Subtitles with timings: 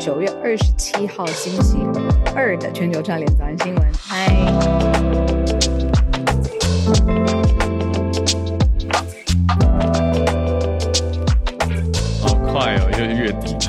[0.00, 1.76] 九月二十七号星期
[2.34, 3.86] 二的全球串联早安新闻。
[4.00, 4.34] 嗨，
[12.22, 13.60] 好快哦，又月底了，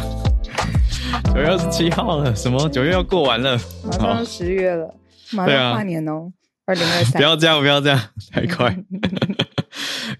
[1.34, 3.60] 九月二十七号了，什么九月要过完了？
[3.84, 4.96] 马上要十月了，
[5.34, 6.32] 马上跨年哦，
[6.66, 7.22] 二零二三。
[7.22, 8.00] 不要这样，不要这样，
[8.32, 8.74] 太快。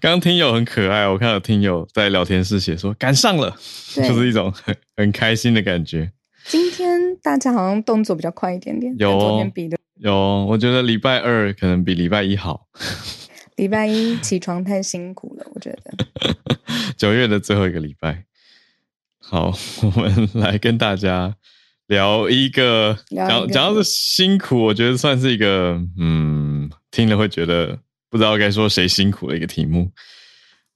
[0.02, 3.56] 刚刚听友很可爱，我看到听友在聊天室写说赶上了，
[3.94, 6.10] 就是一种很很开心的感觉。
[6.46, 9.78] 今天大家好像动作比较快一点点，有跟昨天比的。
[10.00, 10.12] 有，
[10.46, 12.66] 我觉得礼拜二可能比礼拜一好。
[13.54, 16.04] 礼拜一起床太辛苦了，我觉得。
[16.98, 18.24] 九月的最后一个礼拜，
[19.20, 21.36] 好， 我们来跟大家
[21.86, 27.78] 聊一个聊一个讲讲到是辛苦，我觉得算是一个嗯，听了会觉得
[28.12, 29.90] 不知道该说谁辛苦的一个题目。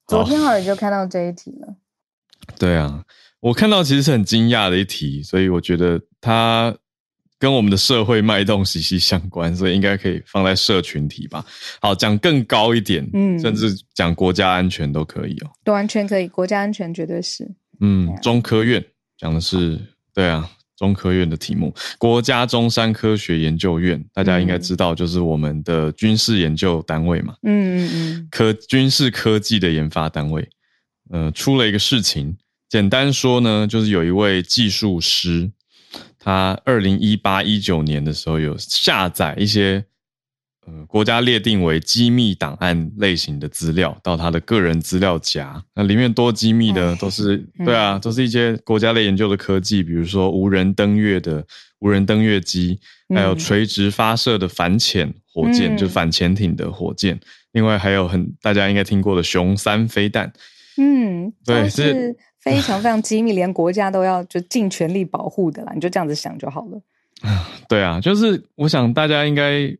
[0.06, 1.76] 昨天好像就看到这一题了。
[2.58, 3.04] 对啊，
[3.40, 6.74] 我看到其实是很惊讶的一题，所以我觉得它
[7.38, 11.44] 跟我们的社会脉动息息相关，所以应该可以放在社群题吧。
[11.78, 15.50] 好，讲更高一点，嗯甚至讲国家安全都可以哦。
[15.62, 17.46] 对，完全可以，国家安全绝对是。
[17.80, 18.82] 嗯中科院
[19.18, 19.78] 讲的是
[20.14, 30.48] 对啊，中科院的题目，国家中山科学研究院，大家应该知道，就是我们的军事研究单位嘛，嗯嗯嗯，科军事科技的研发单位，
[31.10, 32.36] 呃，出了一个事情，
[32.68, 35.50] 简单说呢，就是有一位技术师，
[36.18, 39.84] 他二零一八一九年的时候有下载一些。
[40.66, 51.44] 呃，国家列定为机密档案类型的资料到他的个人资料夹，那里面多机密的哎都是嗯对啊，都是一些国家类研究的科技，比如说无人登月的
[51.78, 52.80] 无人登月机，
[53.14, 57.18] 还有嗯垂直发射的反潜火箭，嗯就反潜艇的火箭。
[57.52, 60.32] 另外还有很大家应该听过的熊三飞弹，
[60.78, 65.72] 嗯，都对是是非常非常机密，连国家都要就尽全力保护的啦。
[65.74, 66.80] 你就这样子想就好了。
[67.68, 69.74] 对啊，就是我想大家应该，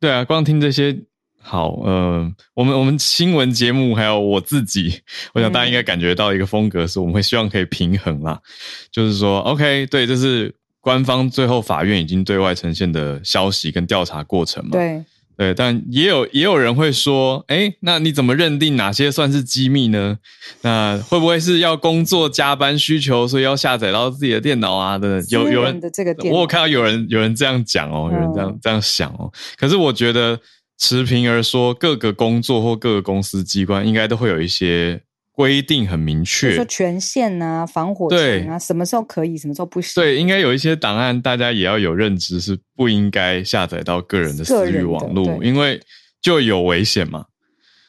[0.00, 0.98] 对啊，光听这些
[1.42, 5.00] 好，呃，我们我们新闻节目还有我自己，
[5.34, 8.40] 我想大家应该感觉到一个风格是，我们会希望可以平衡啦，
[8.90, 15.04] 就是说，OK，对，这是官方最后法院已经对外呈现的消息跟调查过程嘛，对，
[15.40, 20.18] 对，但也有也有人会说，哎，那你怎么认定哪些算是机密呢？
[20.60, 24.98] 那会不会是要工作加班需求，所以要下载到自己的电脑啊？
[24.98, 29.32] 的有有人的这个电脑我有看到有人有人这样讲哦，有人这样、嗯这样想哦。
[29.56, 30.38] 可是我觉得
[30.76, 35.00] 持平而说，各个工作或各个公司机关应该都会有一些
[35.40, 39.92] 规定很明确说，权限啊、防火对墙啊，什么时候可以，什么时候不行。
[39.94, 45.80] 对，应该有一些档案，大家也要有认知，是不应该下载到个人的私域网络，因为
[46.20, 47.24] 就有危险嘛。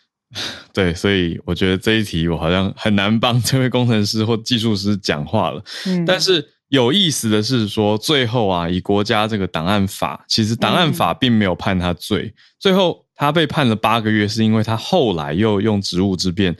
[0.72, 5.62] 对，所以我觉得这一题我好像很难帮这位工程师或技术师讲话了。
[5.88, 16.56] 嗯，但是有意思的是说，最后啊，以国家这个档案法，其实档案法并没有判他罪，最后他被判了八个月，是因为他后来又用职务之便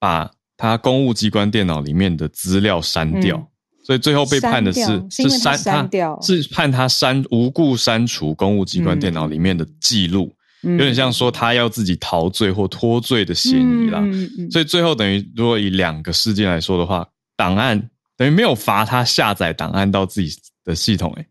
[0.00, 3.36] 把他公务机关电脑里面的资料删掉。
[3.36, 3.46] 嗯。
[3.84, 5.88] 所以最后被判的是是删他
[6.20, 14.00] 是判他删无故删除公务机关电脑里面的记录，有有点像说他要自己逃罪或脱罪的嫌疑啦。
[14.00, 14.50] 嗯嗯嗯。
[14.50, 21.26] 所以最后等于，如果以两个事件来说的话，档案等于没有罚他下载档案到自己的系统、欸，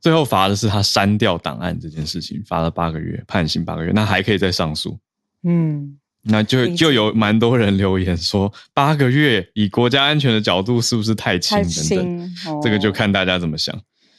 [0.00, 4.98] 最后罚的是他删掉档案这件事情，罚了八个月，判刑八个月，那还可以再上诉。
[5.44, 13.74] 嗯，那就就有蛮多人留言说，八个月以国家安全的角度是不是太轻太等等，哦这个就看大家怎么想。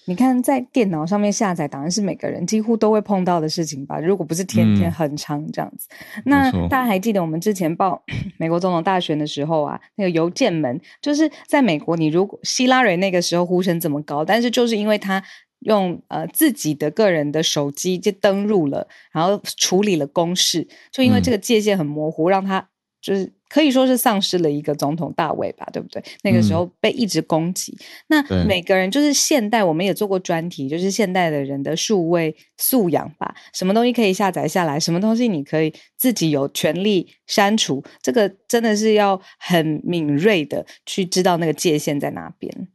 [0.05, 3.99] 你看，在电脑上面下载档案是每个人几乎都会碰到的事情吧？
[3.99, 5.87] 如果不是天天嗯很长这样子，
[6.25, 8.03] 那大家还记得我们之前报
[8.37, 15.23] 美国总统大选的时候啊，那个邮件门，就是在美国，你如果希拉蕊那个时候呼声这么高，但是就是因为他
[15.61, 22.67] 用呃自己的个人的手机就登录了，然后处理了公事，就因为嗯这个界限很模糊，让他
[23.01, 26.01] 就是可以说是丧失了一个总统大位吧，对不对？
[26.23, 27.75] 那个时候被一直攻击。
[28.07, 33.35] 那每个人就是现代，我们也做过专题，就是现代的人的数位素养吧。
[33.53, 34.79] 什么东西可以下载下来？
[34.79, 37.83] 什么东西你可以自己有权利删除？
[38.01, 42.67] 这个真的是要很敏锐的去知道那个界限在哪边。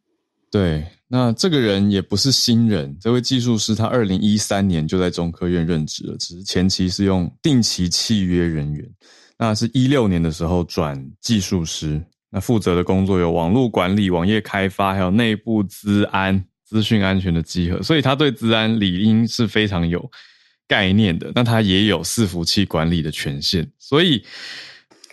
[0.56, 8.82] 对，那这个人也不是新人，这位技术师他二零一三年就在中科院任职了，只是前期是用定期契约人员。
[9.38, 20.10] 那是一六年的时候转技术师，那负责的工作有网络管理、网页开发，还有内部资安、资讯安全的集合，所以他对资安理应是非常有
[20.66, 21.30] 概念的。
[21.34, 24.24] 那他也有伺服器管理的权限，所以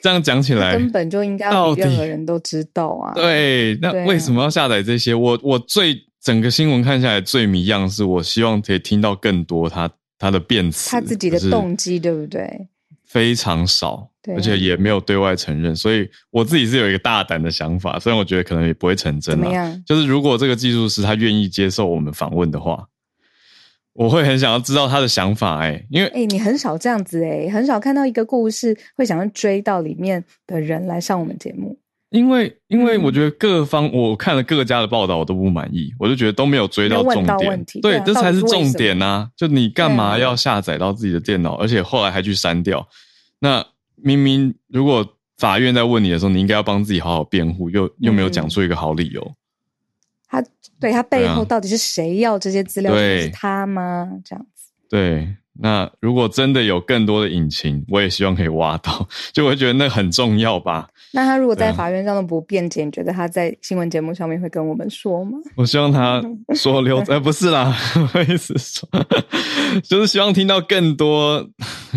[0.03, 3.13] 这样讲起来，根本就应该比任何人都知道啊。
[3.15, 5.15] 对，那为什么要下载这些？
[5.15, 9.89] 我我最整个新闻看下来最迷样是，我希望可以听到更多他
[10.19, 12.67] 他的辩词，他自己的动机，对不对？
[13.05, 14.09] 非常少。
[14.33, 19.37] 而且也没有对外承认，所以我自己是有一个大胆的想法，虽然我觉得可能也不会成真。
[19.37, 19.83] 怎么样？
[19.85, 22.87] 就是如果这个技术师他愿意接受我们访问的话，
[23.93, 25.61] 我会很想要知道他的想法。
[25.61, 31.77] 哎，因为哎，你很少这样子哎，很少看到一个故事会想要追到里面的人来上我们节目。
[32.09, 37.65] 因为因为我觉得各方我看了各家的报道，我都不满意，我就觉得都没有追到重点。
[37.81, 39.27] 对，这才是重点啊！
[39.35, 42.87] 就你干嘛要下载到自己的电脑，而且后来还去删掉？
[43.39, 45.03] 那明明如果
[45.37, 49.35] 法院在问你的时候，你应该要帮自己好好辩护，又又没有讲出一个好理由。
[50.41, 50.49] 他
[50.79, 52.93] 对他背后到底是谁要这些资料？
[52.95, 54.09] 是他吗？
[54.25, 54.71] 这样子。
[54.89, 55.35] 对。
[55.61, 60.89] 那如果真的有更多的隐情，我也希望可以挖到， 就我觉得那很重要吧。
[61.11, 65.37] 那他如果在法院上都不辩解，你觉得他在新闻节目上面会跟我们说吗？
[65.55, 66.19] 我希望他
[66.57, 67.71] 说留，呃，不是啦，
[68.15, 68.89] 我意思说，
[69.83, 71.47] 就是希望听到更多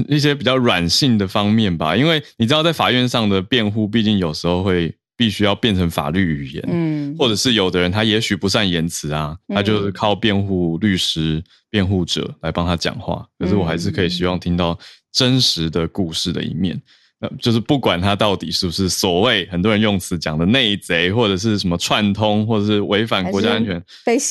[0.06, 1.96] 一些比较软性的方面吧。
[1.96, 4.94] 因为你知道，在法院上的辩护，毕竟有时候会。
[5.16, 13.26] 必须要变成法律语言，嗯，或者是有的人他也许不善言辞啊，他就是靠辩护律师、辩护者来帮他讲话。
[13.38, 14.78] 可是我还是可以希望听到
[15.12, 16.78] 真实的故事的一面，
[17.18, 23.82] 那就是不管他到底是不是所谓很多人用词讲的内贼，或者是什么串通，或者是违反国家安全，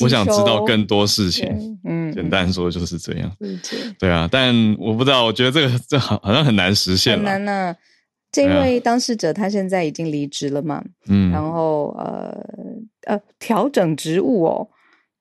[0.01, 1.49] 我想知道更多事情。
[1.83, 3.31] 嗯，简单说就是这样。
[3.97, 7.75] 对啊，但我不知道，我觉得这个这好好像很难实现，很难呢。
[8.35, 10.83] 这位当事者他现在已经离职了嘛？
[11.07, 12.37] 嗯，然后呃
[13.07, 14.67] 呃调整职务哦，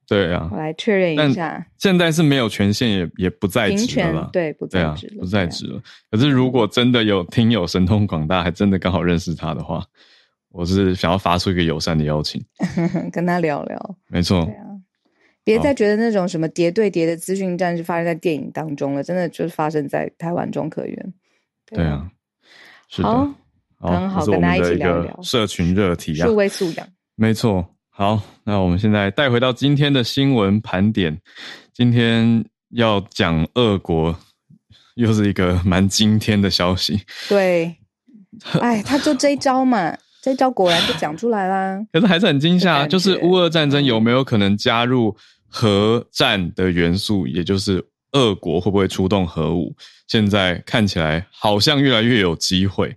[0.09, 5.81] 对啊，我来确认一下，现在是没有权限，也也不在职了，对，不在职了，不在职了。
[6.11, 9.85] 可是如果真的有听友神通广大，还真的刚好认识他的话，
[10.51, 12.45] 我是想要发出一个友善的邀请，
[13.13, 13.97] 跟他聊聊。
[14.09, 14.67] 没错，对啊，
[15.45, 21.15] 别再觉得那种什么叠对叠的资讯战是发生在电影当中了，真的就是发生在台湾中科院。
[21.67, 22.11] 对啊。
[23.03, 23.29] 好，
[23.81, 26.87] 很好，跟大家一起聊聊社群热题啊，数位素养，
[27.17, 27.67] 没错。
[27.91, 31.21] 好，那我们现在带回到今天的新闻盘点。
[31.73, 34.17] 今天要讲俄国，
[34.97, 37.01] 又是一个蛮惊天的消息。
[37.29, 37.77] 对，
[38.61, 41.81] 哎，他就这一招嘛，这一招果然就讲出来啦。
[41.93, 45.17] 可是还是很惊吓，就是乌俄战争有没有可能加入
[45.49, 47.85] 核战的元素，也就是
[48.15, 49.77] 俄国会不会出动核武？
[50.09, 52.97] 现在看起来好像越来越有机会，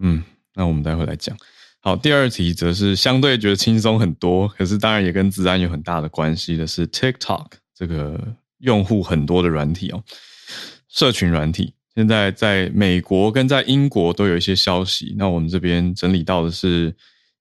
[0.00, 0.22] 嗯，
[0.54, 1.36] 那我们待会来讲。
[1.80, 8.20] 好，第二题则是相对觉得轻松很多，可是当然也跟自然有很大的关系的是 TikTok 这个
[8.58, 10.02] 用户很多的软体哦，
[10.88, 11.74] 社群软体。
[11.94, 16.94] 现在在美国跟在英国都有一些消息，那我们这边整理到的是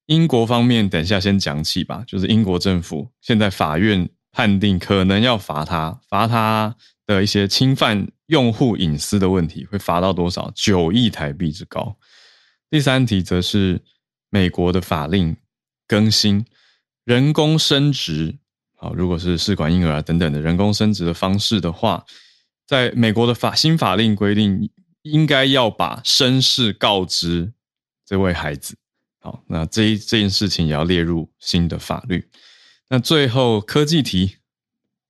[0.08, 2.04] 英国方面，等一下先讲起吧。
[2.08, 6.76] 就是英国政府现在法院判定可能要罚他，罚他。
[7.08, 10.52] 的一些侵犯用户隐私的问题会罚到多少？
[10.54, 11.98] 九亿台币之高。
[12.70, 13.82] 第三题则是
[14.30, 15.38] 美国的法令
[15.88, 16.46] 更新，
[17.06, 18.38] 人工生殖，
[18.76, 22.06] 好，如果是试管婴儿等等的人工生殖的方式的话，
[22.66, 24.70] 在美国的法新法令规定，
[25.04, 27.54] 应该要把身世告知
[28.06, 28.76] 这位孩子。
[29.22, 32.28] 好，那这一这件事情也要列入新的法律。
[32.90, 34.36] 那最后科技题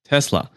[0.07, 0.49] ，Tesla。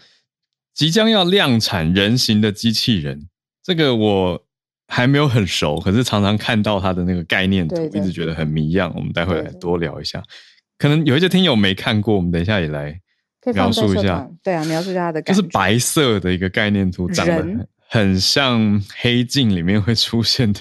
[0.75, 3.29] 即将要量产人形的机器人，
[3.63, 4.47] 这个我
[4.89, 8.93] 还没有很熟，可是常常看到它的那个概念图，一直觉得很迷样。
[8.97, 10.23] 我们待会来多聊一下。
[10.79, 12.99] 可能有一些听友没看过，我们等一下也来
[13.55, 14.29] 描述一下。
[14.43, 20.61] 对啊，描述一下它的，就是白色的一个概念图，长得很像黑镜里面会出现的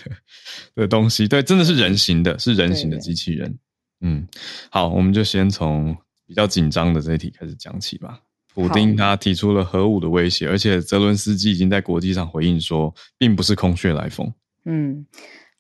[0.75, 1.27] 的东西。
[1.27, 3.57] 对，真的是人形的，是人形的机器人。
[4.01, 4.27] 嗯，
[4.69, 5.95] 好，我们就先从
[6.27, 8.19] 比较紧张的这一题开始讲起吧。
[8.67, 14.33] 普丁他提出了核武的威胁，而且泽伦斯基已经在国际上回应说，并不是空穴来风。
[14.65, 15.05] 嗯，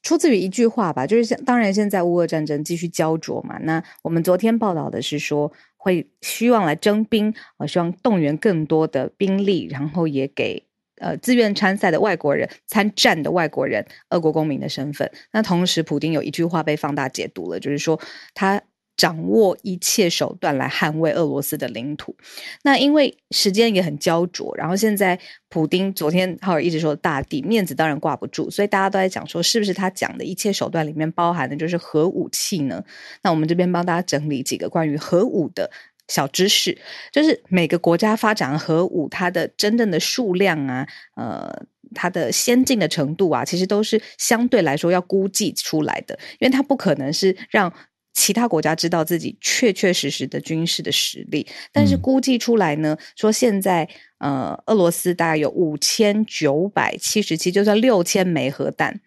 [0.03, 3.57] 出自于一句话吧，就是现当然现在乌俄战争继续焦灼嘛。
[3.59, 10.63] 那我们昨天报道的是说，会希望来征兵，呃，希望动员更多的兵力，然后也给
[10.97, 15.09] 呃自愿参赛的外国人、参战的外国人俄国公民的身份。
[15.31, 17.99] 那同时，普丁有一句话被放大解读了，就是说
[18.33, 18.61] 他。
[18.99, 22.13] 掌握一切手段来捍卫俄罗斯的领土。
[22.63, 32.83] 那因为时间也很焦灼，然后现在普丁昨天浩尔一直说大地面子当然挂不住，所以大家都在讲说，是不是他讲的一切手段里面包含的就是核武器呢？
[33.23, 35.71] 那我们这边帮大家整理几个关于核武的
[36.09, 36.77] 小知识，
[37.13, 41.63] 就是每个国家发展核武，它的真正的数量啊，呃，
[41.95, 47.71] 它的先进的程度啊，其实都是相对来说要估计出来的，因为它不可能是让。
[48.19, 58.99] 其他国家知道自己确确实实的军事的实力，但是估计出来呢，说现在呃，俄罗斯大概有五千九百七十七，就算六千枚核弹，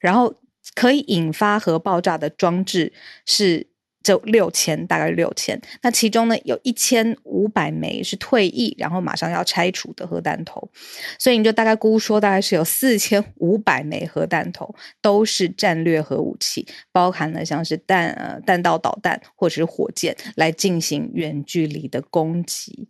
[0.00, 0.34] 然后
[0.74, 2.92] 可以引发核爆炸的装置
[3.24, 3.68] 是。
[4.04, 5.60] 就六千，大概六千。
[5.82, 10.70] 那其中呢，有一千五百枚是退役，然后马上要拆除的核弹头。
[11.18, 22.86] 所以你就大概估说，大概是有四千五百枚核弹头都是战略核武器，包含了像是弹呃弹道导弹或者是火箭来进行远距离的攻击。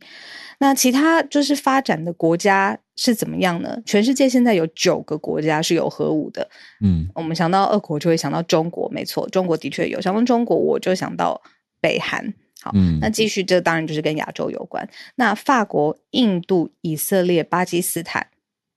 [0.64, 2.78] 那其他就是发展的国家。
[2.97, 3.76] 是怎么样呢？
[3.85, 6.49] 全世界现在有九个国家是有核武的。
[6.80, 10.00] 嗯，我们想到俄国就会想到中国，没错，中国的确有。
[10.00, 11.42] 想到中国，我就想到
[11.80, 12.33] 北韩。
[12.62, 14.88] 好，那继续，这当然就是跟亚洲有关。
[15.16, 18.28] 那法国、印度、以色列、巴基斯坦、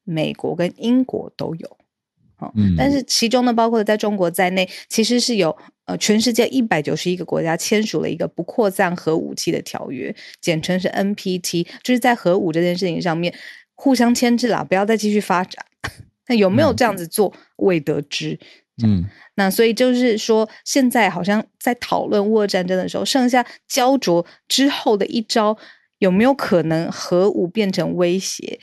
[0.03, 1.77] 美国跟英国都有。
[2.38, 13.34] 好，但是其中呢，包括在中国在内，其实是有呃，全世界一百九十一个国家签署了一个不扩散核武器的条约，简称是 NPT，就是在核武这件事情上面。
[13.79, 15.63] 互相牵制啦，不要再继续发展。
[16.27, 18.39] 那有没有这样子做，未得知。
[18.84, 25.56] 嗯，那所以就是说，现在好像在讨论乌俄战争的时候，剩下焦灼之后的一招，
[26.00, 28.60] 有没有可能核武变成威胁？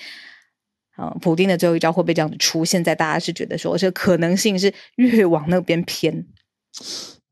[0.96, 2.64] 啊，普丁的最后一招会不会这样子出？
[2.64, 6.26] 现在大家是觉得说，这可能性是越往那边偏。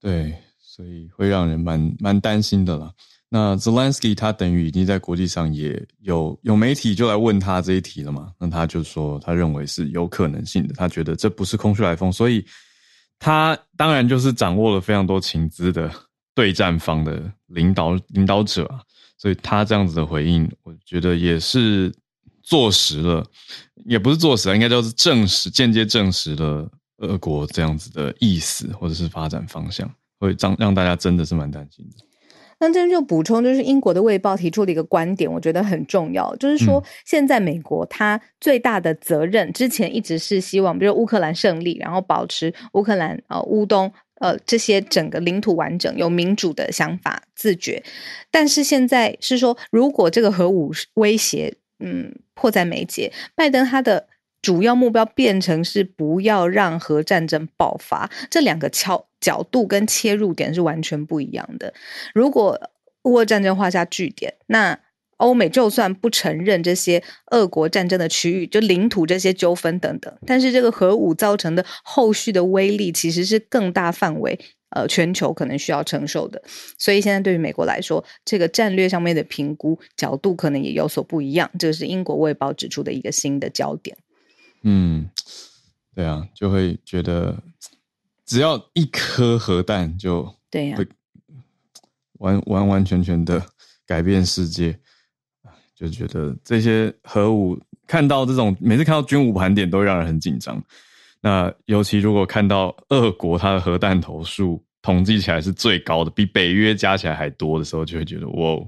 [0.00, 2.92] 对，所以会让人蛮蛮担心的了。
[3.28, 8.30] 那 Zelensky 他等于已经在国际上也有有媒体就来问他这一题了嘛？
[8.38, 12.44] 那他就说他认为是有可能性的，他觉得这不是空穴来风，所以
[13.18, 15.90] 他当然就是掌握了非常多情资的
[16.34, 18.80] 对战方的领导领导者啊，
[19.16, 21.90] 所以他这样子的回应，我觉得也是
[22.42, 23.24] 坐实了，
[23.86, 26.68] 也不是坐实了，应该叫是证实，间接证实了
[26.98, 32.04] 俄国这样子的意思或者是发展方向，会让让大家真的是蛮担心的。
[32.60, 47.82] 那这边就补充，就是英国的《卫报》提出了一个观点，我觉得很重要，就是说现在美国它最大的责任，之前一直是希望，比如乌克兰胜利，然后保持乌克兰呃乌东呃这些整个领土完整，有民主的想法自觉，
[48.30, 51.52] 但是现在是说，如果这个核武威胁
[51.82, 54.08] 嗯迫在眉睫，拜登他的。
[54.40, 61.72] 主要目标变成是不要让核战争爆发，这两个角角度跟切入点是完全不一样的。
[62.12, 62.60] 如果
[63.04, 64.80] 乌俄战争画下句点，那
[65.18, 74.36] 欧美就算不承认这些俄国战争的区域，就领土这些纠纷等等，但是这个核武造成的后续的威力其实是更大范围，
[74.72, 76.42] 呃，全球可能需要承受的。
[76.78, 81.50] 所以现在对于美国来说，这个战略上面的评估角度可能也有所不一样。
[81.58, 83.96] 这是英国卫报指出的一个新的焦点。
[84.62, 85.10] 嗯，
[85.94, 87.42] 对啊，就会觉得
[88.24, 90.78] 只要一颗核弹就对呀，
[92.18, 93.44] 完完完全全的
[93.86, 94.78] 改变世界，
[95.74, 100.62] 就觉得这些核武看到这种每次看到军武盘点都让人很紧张。
[101.22, 108.58] 那尤其如果看到俄国它的核弹头数统计起来是最高的，比北约加起来还多的时候，就会觉得哇，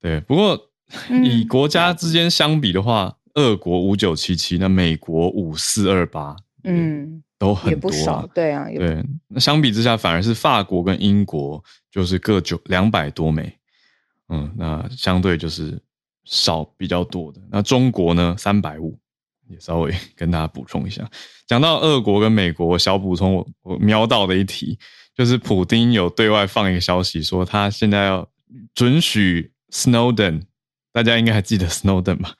[0.00, 0.18] 对。
[0.22, 0.58] 不过
[1.24, 3.16] 以国家之间相比的话。
[3.34, 7.90] 俄国五九七七，那美国五四二八，嗯，都很多，
[8.34, 9.02] 对啊，对。
[9.28, 13.50] 那相比之下，反而是法国跟英国就是各九两百多枚，
[14.28, 15.80] 嗯，那相对就是
[16.24, 17.40] 少比较多的。
[17.50, 18.98] 那中国呢，三百五，
[19.52, 21.08] 也稍微 跟大家补充一下。
[21.46, 24.78] 讲到俄国跟美国，小补充，我我瞄到的一题
[25.14, 28.26] 就是，普丁有对外放一个消息，说他现在要
[28.74, 30.42] 准许 Snowden，
[30.92, 32.32] 大家应该还记得 Snowden 吧？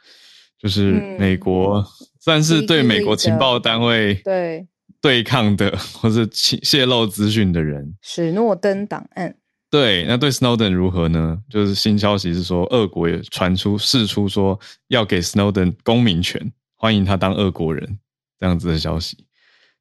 [0.59, 1.85] 就是美国
[2.21, 4.66] 算是对美国情报单位对
[5.00, 9.35] 对抗的，或是泄露资讯的人，史诺登档案。
[9.69, 11.38] 对，那对 Snowden 如何呢？
[11.49, 17.98] 就是新消息是说，俄国也传出释出说要给 Snowden 公民权，欢迎他当俄国人
[18.40, 19.16] 这样子的消息。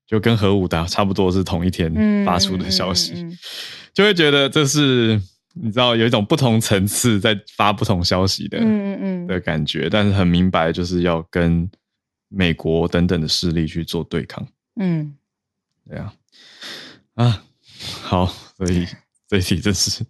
[0.06, 1.92] 就跟核武打差不多是同一天
[2.24, 3.38] 发出的消息，嗯嗯嗯嗯。
[3.92, 5.20] 就会觉得这是
[5.54, 9.28] 你知道有一种不同层次在发不同消息的、嗯嗯嗯。
[9.28, 11.68] 的感觉，但是很明白就是要跟
[12.28, 14.46] 美国等等的势力去做对抗。
[14.76, 15.16] 嗯，
[15.90, 16.14] 对啊，
[17.16, 17.44] 啊，
[18.04, 18.26] 好，
[18.58, 18.86] 所以
[19.28, 20.06] 这一题真是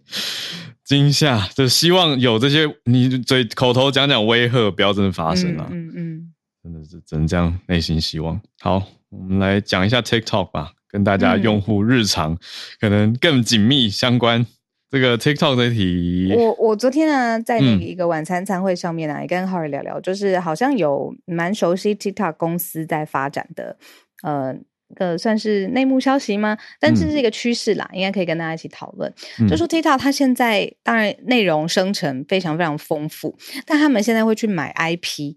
[0.84, 6.31] 惊吓，就希望有这些你嘴口头讲讲威吓，不要真的发生啊，嗯嗯
[6.62, 8.40] 真的是只能这样内心希望。
[8.60, 12.38] 好，我们来讲一下 TikTok 吧，跟大家嗯用户日常
[12.80, 14.46] 可能更紧密相关。
[14.90, 23.76] 这个 TikTok 这一题，我我昨天呢，在那嗯个一个晚餐餐会上面呢、也跟浩尔聊聊，就是好像有蛮熟悉 TikTok 公司在发展的，
[24.22, 24.54] 呃。
[24.94, 26.54] 个算是内幕消息吗？
[26.78, 29.10] 但这是一个趋势啦，应该可以跟大家一起讨论。
[29.38, 35.34] 嗯就说 TikTok 它现在当然内容生成非常非常丰富，但他们现在会去买 IP，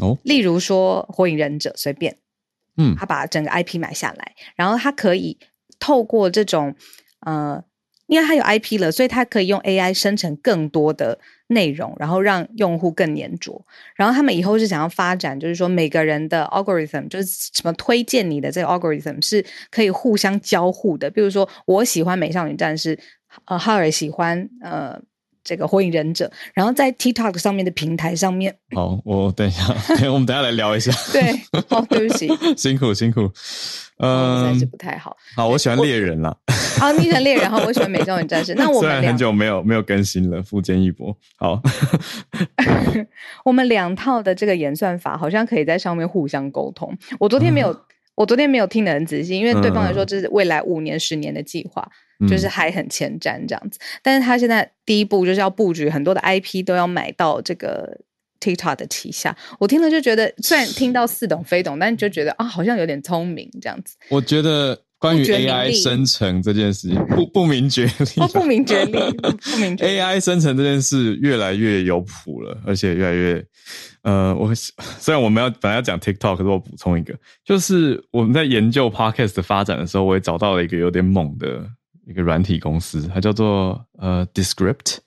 [0.00, 2.16] 哦，例如说《火影忍者》，随便，
[2.76, 5.38] 嗯他把整个 IP 买下来，然后他可以
[5.78, 6.74] 透过这种
[7.20, 7.62] 呃，
[8.06, 13.64] 因为他有 IP 了，所以他可以用 AI 生成更多的内容，然后让用户更粘着。
[13.94, 21.10] 然后他们以后是想要发展，就是说每个人的 algorithm 就是什么推荐你的这个 algorithm 是可以互相交互的。
[21.10, 22.98] 比如说我喜欢美少女战士，
[23.46, 25.00] 呃，哈尔喜欢呃。
[25.46, 29.64] 这个火影忍者，然后在 TikTok 上面的平台上面，好，我等一下，
[29.96, 30.90] 等我们等下来聊一下。
[31.12, 31.30] 对，
[31.70, 33.30] 哦，对不起， 辛苦辛苦。
[33.98, 35.16] 嗯实在嗯是，不太好。
[35.36, 36.36] 好，我喜欢猎人啦。
[36.78, 38.52] 好，你喜欢猎人，然后我喜欢美少女战士。
[38.58, 41.16] 那我虽们两然很久没有没有更新了，富坚义博。
[41.36, 41.62] 好，
[43.44, 46.94] 我们两套的这个演算法好像可以在上面互相沟通。
[47.18, 47.80] 我昨天没有，嗯
[48.16, 51.92] 我昨天没有听得很仔细，因为对方来说嗯这是未来五年、十年的计划，嗯
[52.28, 53.78] 就是还很前瞻这样子。
[54.02, 57.98] 但是他现在第一步就是要布局很多的 IP 都要买到这个
[58.40, 59.36] TikTok 的旗下。
[59.58, 63.96] 我听了就觉得，虽然听到似懂非懂，但就觉得啊，好像有点聪明这样子。
[64.10, 69.98] 我觉得关于 AI 生成这件事情，不不明觉 厉哦， 不明觉厉，不明觉厉。
[69.98, 73.44] AI 生成这件事越来越有谱了，而且越来越，
[74.02, 81.68] 呃，我虽然我们要本来要讲 TikTok，可是我补充一个，就是我们在研究 Podcast 的发展的时候，我也找到了一个有点猛的
[82.06, 84.98] 一个软体公司，它叫做呃 Descript。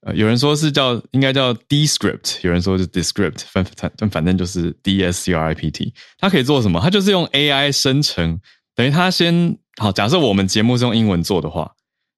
[0.00, 5.92] 呃，有人说是叫应该叫 Descript，有人说是 Descript，反反反正就是 D S C R I P T。
[6.18, 6.80] 它可以做什么？
[6.80, 8.40] 它就是用 AI 生成，
[8.76, 11.72] 等于它先好，假设我们节目是用英文做的话，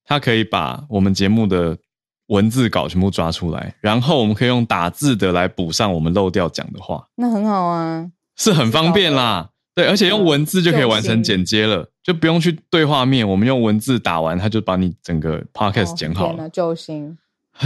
[0.04, 1.78] 它可以把我们节目的
[2.26, 9.49] 文字稿全部抓出来，然后我们可以用打字的来补上我们漏掉讲的话，那很好啊，是很方便啦。
[9.74, 16.34] 对，而且用文字就可以完成剪接了，就不用去对画面，我们用文字打完，它就把你整个 podcast 剪好了。
[16.34, 17.16] 天哪，救星！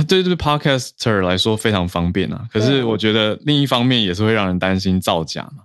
[0.08, 2.46] 对对 podcaster 来说非常方便啊。
[2.52, 5.62] 可是我觉得另一方面也是会让人担心造假嘛，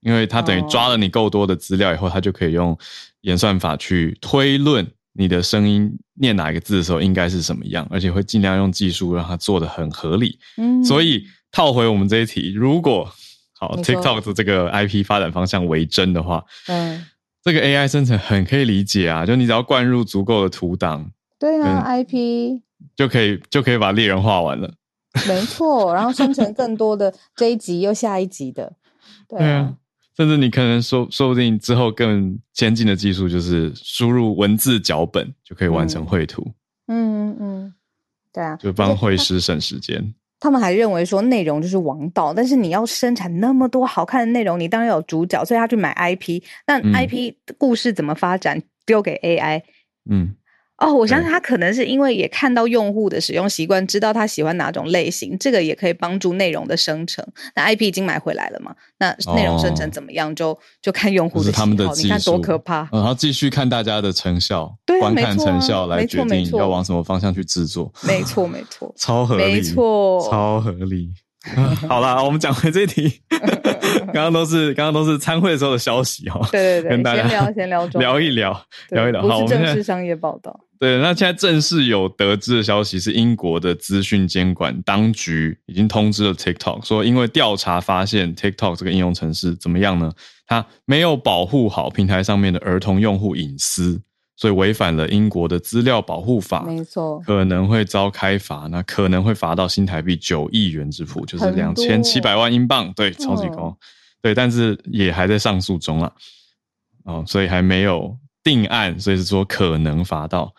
[0.00, 2.76] 因为它等于抓了你够多的资料以后，它就可以用
[3.22, 10.38] 演算法去推论你的声音念哪一个字的时候应该是什么样，而且会尽量用技术让它做的很合理。
[10.56, 13.08] 嗯，所以套回我们这一题，如果
[13.58, 17.04] 好 TikTok 的这个 IP 发展方向为真的话，嗯，
[17.42, 22.60] 这个 AI 生成很可以理解啊，就你只要灌入足够的图档，对啊，IP
[22.96, 24.72] 就可以就可以把猎人画完了。
[25.26, 28.74] 没错， 然后生成更多的这一集又下一集的，
[29.28, 29.74] 对啊。
[30.16, 36.44] 甚至你可能说说不定之后更先进的技术，就是输入文字脚本就可以完成绘图，
[36.88, 37.74] 嗯嗯嗯，
[38.32, 40.12] 对啊，就帮绘师省时间。
[40.40, 46.92] 他们还认为说内容就是王道，但是你要生产那么多好看的内容，你当然有主角，所以他去买 IP，那嗯。
[46.92, 49.62] IP 故事怎么发展丢给 AI。
[50.10, 50.34] 嗯，
[50.78, 57.26] 哦，我相信他可能是因为也看到用户的使用习惯，知道他喜欢哪种类型，这个也可以帮助内容的生成。
[57.56, 58.72] 那 IP 已经买回来了嘛？
[58.98, 61.66] 那内容生成哦怎么样，就就看用户的好。
[61.66, 62.82] 你看多可怕！
[62.92, 67.92] 嗯然后继续看大家的成效，对啊观看成效来没决错没错定要往什么方向去制作。
[68.02, 71.10] 没错，没错， 超合理，没错超合理。
[71.88, 73.20] 好啦，我们讲回这题，
[74.12, 78.60] 刚刚都是刚刚都是参会的时候的消息哈、哦，对对对，跟大家闲聊闲聊中聊一聊，
[78.90, 79.22] 聊一聊。
[79.22, 80.60] 好，我不是们正式商业报道。
[80.78, 90.12] 对，那现在正式有得知的消息是，英国的资讯监管当局已经通知了 TikTok，说因为调查发现 TikTok 这个应用程式怎么样呢？
[90.46, 94.00] 它没有保护好平台上面的儿童用户隐私，
[94.36, 103.76] 所以违反了英国的资料保护法，没错，可能会遭开罚，那可能会罚到新台币九亿元之谱，就是很两千七百万英镑，对，超级高，嗯。
[104.20, 106.12] 对，但是也还在上诉中啊，
[107.04, 110.52] 哦，所以还没有定案，所以是说可能罚到，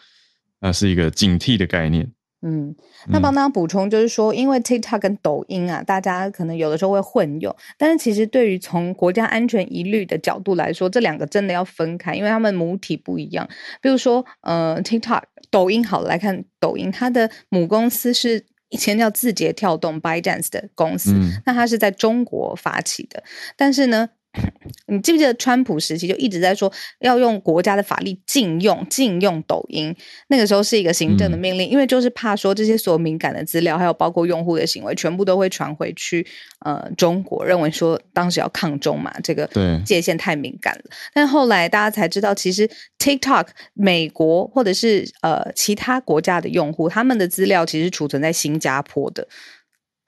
[0.62, 2.12] 那是一个警惕的概念。
[2.42, 2.74] 嗯，
[3.10, 13.46] 那帮大家补充就是说，因为 TikTok 跟抖音啊，大家可能有的时候会混用，但是其实对于从国家安全疑虑的角度来说，这两个真的要分开，因为他们母体不一样。
[13.82, 21.14] 比如说，呃，TikTok、抖音好来看，抖音它的母公司是以前叫字节跳动 ByteDance 的公司，
[21.46, 23.22] 那它是在中国发起的，
[23.58, 24.12] 但是呢。
[24.86, 29.96] 你记不记得川普时期就一直在说要用国家的法律禁用禁用抖音？
[30.28, 36.26] 那个时候是一个行政的命令，因为就是怕说这些所有敏感的资料，还有包括用户的行为，全部都会传回去
[36.60, 39.50] 呃中国，认为说当时要抗中嘛，这个
[39.84, 40.84] 界限太敏感了。
[41.14, 49.28] 但后来大家才知道，其实 TikTok 美国或者是呃其他国家的用户，他们的资料其实储存在新加坡的。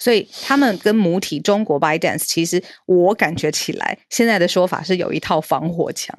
[0.02, 6.18] 所以他们跟母体中国 ByteDance，其实我感觉起来，现在的说法是有一套防火墙。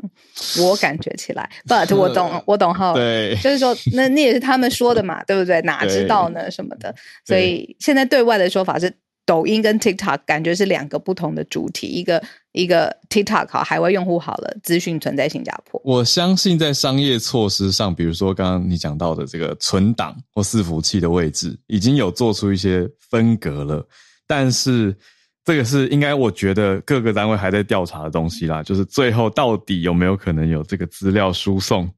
[0.61, 2.95] 我感觉起来，But 我懂，我懂哈。
[2.95, 5.61] 对，就是说，那那也是他们说的嘛，对不对？
[5.63, 6.95] 哪知道呢什么的？
[7.27, 8.93] 所以现在对外的说法是。
[9.25, 15.81] 抖音跟 TikTok 感觉是两个不同的主体，一个一个 TikTok 好，海外用户好了，资讯存在新加坡。
[15.85, 23.87] 我相信在商业措施上，比如说刚刚你讲到的这个存档或伺服器的位置，已经有做出一些分隔了。
[24.27, 24.97] 但是
[25.45, 28.63] 这个是应该，我觉得各个单位还在调查的东西啦。
[28.63, 31.89] 就是最后到底有没有可能有这个资料输送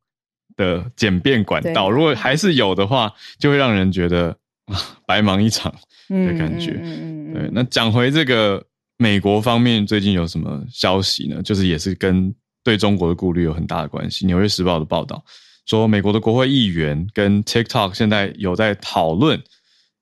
[0.57, 1.91] 的简便管道？
[1.91, 5.75] 如果还是有的话，就会让人觉得啊，白忙一场。
[6.09, 6.73] 的感觉，
[7.33, 7.49] 对。
[7.53, 8.65] 那讲回这个
[8.99, 11.43] 美国方面最近有什么消息呢？
[11.43, 14.27] 就是也是跟对中国的顾虑有很大的关系。
[14.27, 15.25] 纽约时报的报道
[15.67, 19.43] 说，美国的国会议员跟 TikTok 现在有在讨论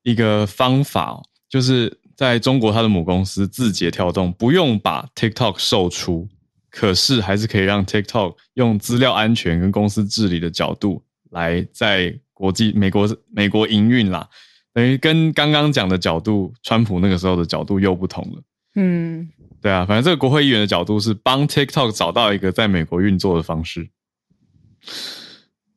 [0.02, 6.28] 一个方法，就是在中国它的母公司字节跳动不用把 TikTok 售出，
[6.70, 14.28] 可是还是可以让 TikTok 用资料安全跟公司治理的角度来在国际美国美国营运啦。
[14.74, 18.42] 等于跟刚刚讲的角度，川普那个时候的角度又不同了。
[18.74, 19.28] 嗯，
[19.60, 23.86] 对啊，反正这个国会议员的角度是帮 TikTok 找到一个在美国运作的方式。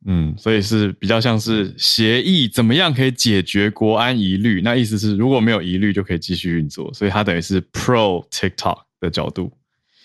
[0.06, 4.62] 嗯，所以是比较像是协议，怎么样可以解决国安疑虑？
[4.62, 6.90] 那意思是如果没有疑虑，就可以继续运作。
[6.94, 9.52] 所以它等于是 Pro TikTok 的角度。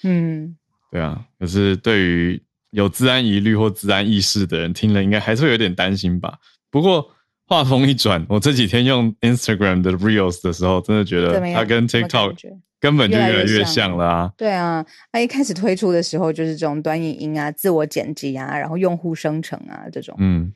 [0.03, 0.57] 嗯，
[0.91, 1.23] 对啊。
[1.39, 6.37] 可是对于有治安疑虑或治安意识的人，听了应该还是会有点担心吧。
[6.69, 7.09] 不过。
[7.51, 12.33] 话锋一转，我这几天用 Instagram 的 Reels 的时候，真的觉得它跟 TikTok
[12.79, 14.31] 根本就越来越像了啊！
[14.37, 20.15] 对啊，它一开始推出的时候就是这种短影音啊、自我剪辑啊，然后用户生成啊这种。
[20.19, 20.53] 嗯，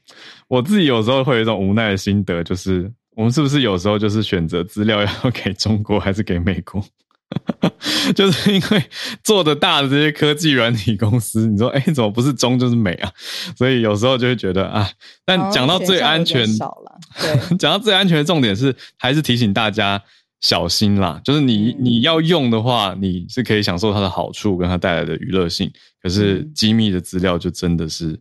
[0.48, 6.82] 我自己有时候会有一种无奈的心得，就是我们是不是有时候就是选择资料要给中国还是给美国？
[8.16, 8.84] 就是因为
[9.24, 13.12] 做的大的这些科技软体公司，你说哎，怎么不是中就是美啊？
[13.58, 14.90] 所以有时候就会觉得啊，
[15.26, 17.00] 但讲到最安全，少了。
[17.20, 20.02] 对， 讲到最安全的重点是，还是提醒大家
[20.42, 21.20] 小心啦。
[21.24, 28.18] 就是你你要用的话，你是可以享受它的好处跟它带来的娱乐性，可是机密的资料就真的是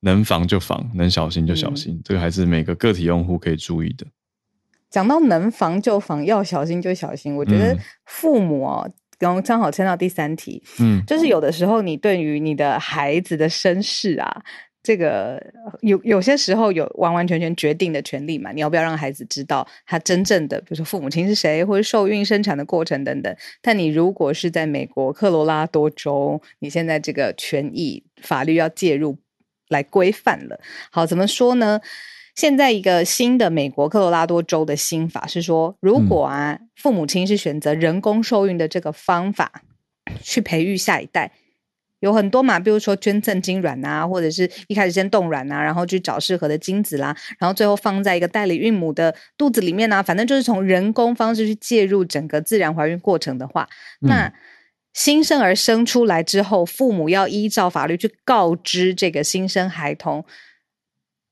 [0.00, 2.00] 能防就防，能小心就小心。
[2.02, 4.06] 这个还是每个个体用户可以注意的。
[4.90, 7.34] 讲到能防就防，要小心就小心。
[7.36, 14.42] 我觉得父母哦，刚刚好牵到第三题，嗯，就是有的时候你对于你的孩子的身世啊，
[14.82, 15.42] 这个
[15.80, 18.52] 有有些时候有完完全全决定的权利嘛？
[18.52, 23.36] 你要不要让孩子知道他真正的，比如说父母亲是谁，或者受孕生产的过程等等？
[23.60, 29.18] 但你如果是在美国科罗拉多州，你现在这个权益法律要介入
[29.68, 30.60] 来规范了。
[30.92, 31.80] 好，怎么说呢？
[32.36, 39.62] 现在一个新的美国科罗拉多州的新法是说，如果啊父母亲是选择人工受孕的这个方法
[40.20, 41.32] 去培育下一代，
[42.00, 53.66] 有很多嘛，比如说捐赠精卵啊，或者是一开始先冻卵啊，然后去找适合的精子啦，然后最后放在一个代理孕母的肚子里面啊，反正就是从人工方式去介入整个自然怀孕过程的话，
[54.00, 54.30] 那
[54.92, 60.22] 新生儿生出来之后，父母要依照法律去告知这个新生孩童。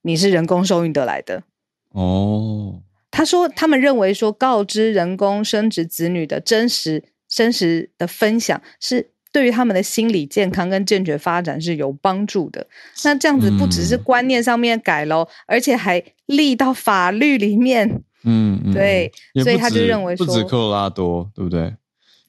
[0.05, 1.43] 你是人工受孕得来的
[1.91, 2.81] 哦。
[3.11, 12.67] 他说，他们认为说告知人工生殖子女的真实真实的分享，是对于他们的心理健康跟健全发展是有帮助的。
[13.05, 18.03] 那这样子不只是观念上面改喽，而且还立到法律里面。
[18.25, 19.13] 嗯，对，
[19.43, 21.75] 所以他就认为不止科罗拉多，对不对？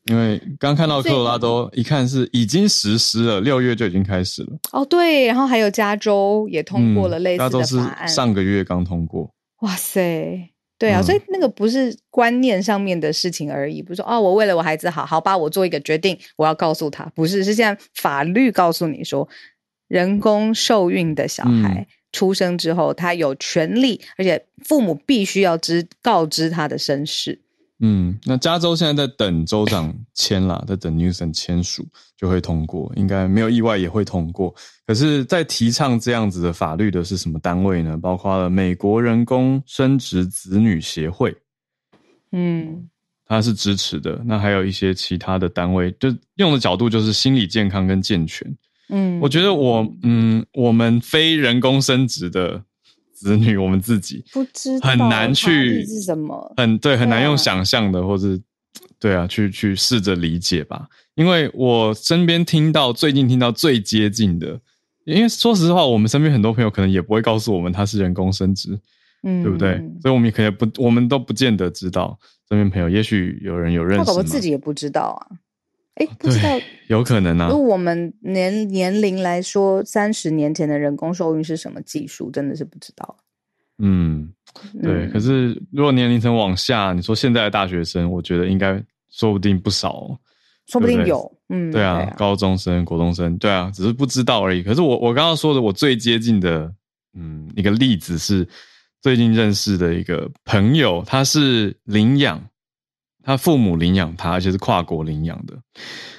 [0.05, 4.57] 因为刚看到科罗拉多，一看是已经实施了，六月就已经开始了。
[4.71, 9.29] 哦，对，然后还有加州也通过了类似的法案，上个月刚通过。
[9.61, 19.27] 哇塞，对啊，所以那个不是观念上面的事情而已，不是说哦，我为了我孩子好好把我做一个决定，我要告诉他，不是，是现在法律告诉你说，
[19.87, 21.87] 人工受孕的小孩。
[22.11, 27.41] 出生之后，他有权利，而且父母必须要知告知他的身世。
[27.79, 31.85] 嗯，那加州现在在等州长签啦，在等 Newsom 签署
[32.15, 34.55] 就会通过，应该没有意外也会通过。
[34.87, 37.97] 可是，在提倡这样子的法律的是什么单位呢？
[37.97, 41.35] 包括了美国人工生殖子女协会，
[42.31, 42.89] 嗯，
[43.25, 44.21] 他是支持的。
[44.25, 48.57] 那还有一些其他的单位，就用的角度就是心理健康跟健全。
[48.87, 52.63] 嗯，我觉得我嗯，我们非人工生殖的。
[53.25, 58.39] 子女，我们自己 不知很难去是什么，很对，很难用想象的，或是
[58.99, 60.87] 对啊，去去试着理解吧。
[61.15, 64.59] 因为我身边听到最近听到最接近的，
[65.05, 68.79] 因为说实话，我们身边很多朋友可能也不会告诉我们他是人工生殖，
[69.23, 69.77] 嗯，对不对？
[70.01, 72.17] 所以我们也可能不，我们都不见得知道。
[72.47, 75.25] 身边朋友也许有人有认识，我自己也不知道啊。
[75.95, 76.49] 哎，不知道，
[76.87, 77.47] 有可能啊。
[77.49, 83.15] 如果我们年年龄来说，三十年前的人工受孕是什么技术，真的是不知道。
[83.77, 84.33] 嗯，
[84.81, 85.07] 对。
[85.07, 90.17] 可是如果年龄层往下，你说现在的大学生，我觉得应该说不定不少，
[90.67, 91.31] 说不定有。
[91.49, 94.63] 嗯，对啊，高中生、国中生，对啊，只是不知道而已。
[94.63, 96.73] 可是我我刚刚说的，我最接近的，
[97.13, 98.45] 嗯，一个例子是
[99.01, 102.43] 最近认识的一个朋友，他是领养。
[103.25, 105.55] 他父母领养他，而且是跨国领养的。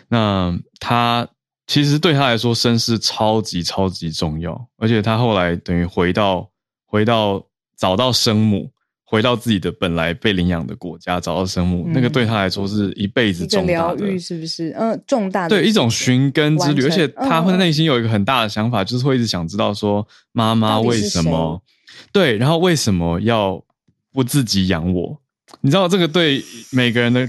[0.09, 1.27] 那他
[1.66, 4.69] 其实对他来说，身世超级超级重要。
[4.77, 6.51] 而且他后来等于回到
[6.85, 7.40] 回到
[7.77, 8.71] 找到生母，
[9.05, 14.75] 回到自己的本来被领养的国家，找到生母，那个对他来说是一辈子重大的，是不是？
[14.77, 16.85] 嗯，重大的对一种寻根之旅。
[16.85, 21.62] 而且他会内心有一个很大的想法，就是会一直想知道说妈妈为什么
[22.12, 23.62] 对，然后为什么要
[24.12, 25.21] 不自己养我。
[25.61, 27.29] 你知道这个对每个人的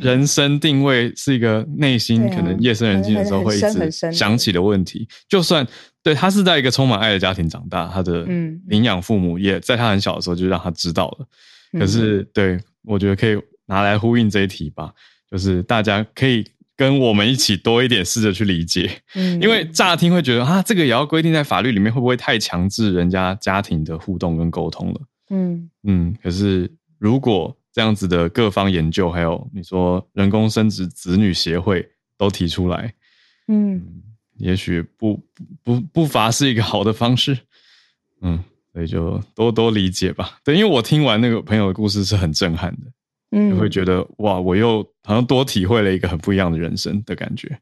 [0.00, 5.06] 人生定位是一个内心可能夜深人静的时候会一直想起的问题。
[5.28, 5.66] 就算
[6.02, 8.24] 对他是在一个充满爱的家庭长大，他的
[8.68, 11.26] 领养父母也在他很小的时候就让他知道了。
[11.78, 14.92] 可是，对我觉得可以拿来呼应这一题吧，
[15.30, 18.90] 就是大家可以跟我们一起多一点试着去理解。
[19.16, 25.00] 嗯，因为乍听会觉得啊，这个也要规定在法律里面，会不会太强制人家家庭的互动跟沟通了？
[25.30, 26.70] 嗯嗯，可是。
[27.00, 31.84] 如果这样子的各方研究，还有你说人工生殖子女协会
[32.16, 32.94] 都提出来，
[33.48, 33.84] 嗯，
[34.36, 35.20] 也许不
[35.64, 37.36] 不不乏是一个好的方式，
[38.20, 38.38] 嗯，
[38.72, 40.38] 所以就多多理解吧。
[40.44, 42.92] 对，因为我听完那个朋友的故事是很震撼的，
[43.32, 47.58] 嗯，会觉得哇，我又好像多体会了一个很不一样的人生的感觉。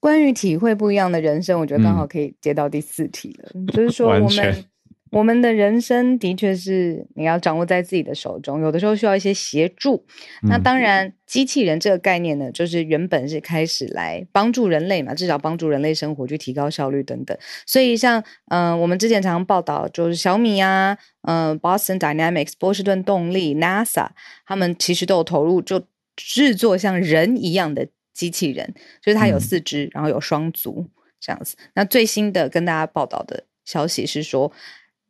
[0.00, 4.64] 关于体会不一样的人生，我觉得刚好可以接到第四题了，就是说我们。
[5.10, 10.06] 我们的人生的确是你要掌握在自己的手中，有的时候需要一些协助。
[10.42, 17.36] 那当然，机器人这个概念呢，就是原本是开始来帮助人类嘛，至少帮助人类生活，去提高效率等等。
[17.66, 24.10] 所以，像嗯，我们之前常常报道，就是小米啊，嗯，Boston Dynamics 波士顿动力、NASA，
[24.46, 25.82] 他们其实都有投入，就
[26.14, 30.86] 制作像人一样的机器人，就是它有四肢，然后有双足
[31.20, 31.56] 这样子。
[31.74, 34.52] 那最新的跟大家报道的消息是说。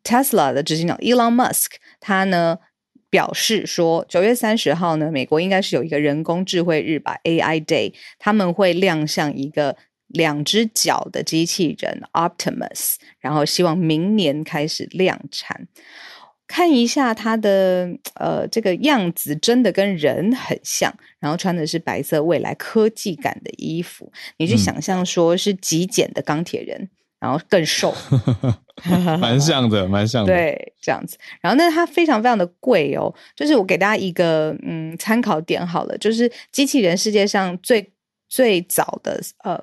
[0.02, 2.58] Tesla 的执行长 Elon Musk，他呢
[3.08, 15.66] 表示说，九月三十号呢，美国应该是有一个人工智慧日吧 AI Day，他们会亮相一个两只脚的机器人 Optimus，然后希望明年开始量产。
[16.46, 26.90] 看一下它的呃这个样子，真的跟人很像，然后穿的是白色未来科技感的衣服，你去想象说是极简的钢铁人。
[27.20, 27.94] 然后更瘦，
[29.20, 30.32] 蛮像的，蛮像的。
[30.32, 31.18] 对，这样子。
[31.40, 33.14] 然后，那它非常非常的贵哦。
[33.36, 37.92] 就是我给大家一个嗯参考点好了，就是机器人世界上最
[38.26, 39.62] 最早的呃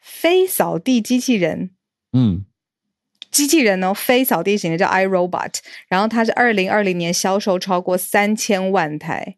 [0.00, 1.70] 非扫地机器人，
[2.14, 2.44] 嗯，
[3.30, 5.58] 机器人哦，非扫地型的叫 iRobot，
[5.88, 9.36] 然后它是二零二零年销售超过三千万台，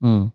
[0.00, 0.32] 嗯。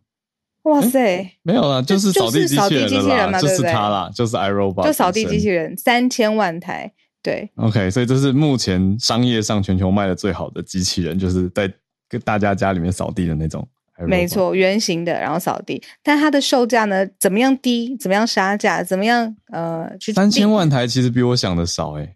[0.63, 2.75] 哇塞，没有啦，就是扫地机器
[3.07, 7.49] 人嘛，就是它啦，就是 iRobot，就扫地机器人，三千万台，对。
[7.57, 11.71] OK，所以这是目前商业上全球卖的最好的机器人，就是在
[12.07, 13.67] 跟大家家里面扫地的那种。
[14.07, 15.81] 没错，圆形的，然后扫地。
[16.01, 17.95] 但它的售价呢，怎么样低？
[17.95, 18.83] 怎么样杀价？
[18.83, 19.35] 怎么样？
[19.51, 22.15] 呃，去三千万台其实比我想的少哎，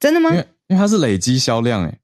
[0.00, 0.30] 真的吗？
[0.30, 1.98] 因为因为它是累积销量哎，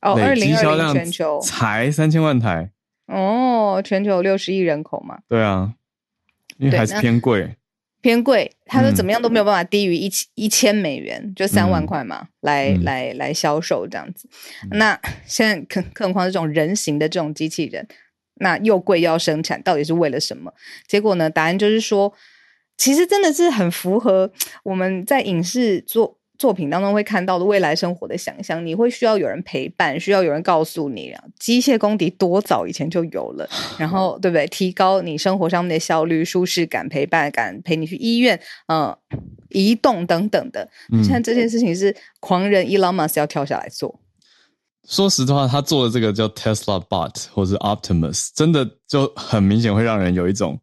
[0.00, 2.70] 哦，累积销量全球才三千万台。
[3.10, 5.18] 哦，全球有六十亿人口嘛？
[5.28, 5.74] 对啊，
[6.58, 7.56] 因为还是偏贵，
[8.00, 8.52] 偏贵。
[8.66, 14.28] 他说怎么样都没有办法低于一千一千美元，就三万块嘛，来来来销售这样子。
[14.70, 14.96] 那
[15.26, 17.88] 现在更更何况这种人形的这种机器人，
[18.36, 20.54] 那又贵又要生产，到底是为了什么？
[20.86, 21.28] 结果呢？
[21.28, 22.14] 答案就是说，
[22.76, 24.30] 其实真的是很符合
[24.62, 26.19] 我们在影视做。
[26.40, 34.46] 作品当中会看到的未来生活的想象，你会需要有人陪伴，需要有人告诉你，机械公敌多早以前就有了， 然后对不对？
[34.46, 38.96] 提高你生活上面的效率、舒适感、陪伴感，陪你去医院，嗯，
[39.50, 40.66] 移动等等的。
[41.04, 44.00] 现在这件事情是狂人伊朗马斯要跳下来做。
[44.88, 50.58] 说实话，他做的这个叫 Tesla Bot 或是 Optimus，真的就很明显会让人有一种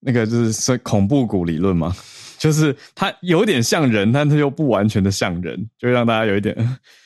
[0.00, 1.96] 那个就是恐怖谷理论嘛。
[2.38, 6.56] 就是它有点像人，但它又不完全的像人，就让大家有一点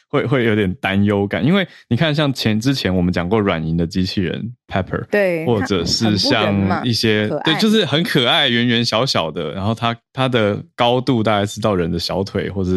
[0.08, 1.44] 会会有点担忧感。
[1.44, 12.70] 因为你看，像前之前我们讲过软银的机器人 Pepper，对，或者是像一些对，就是很可爱、圆圆小小的，然后它它的高度大概是到人的小腿，或者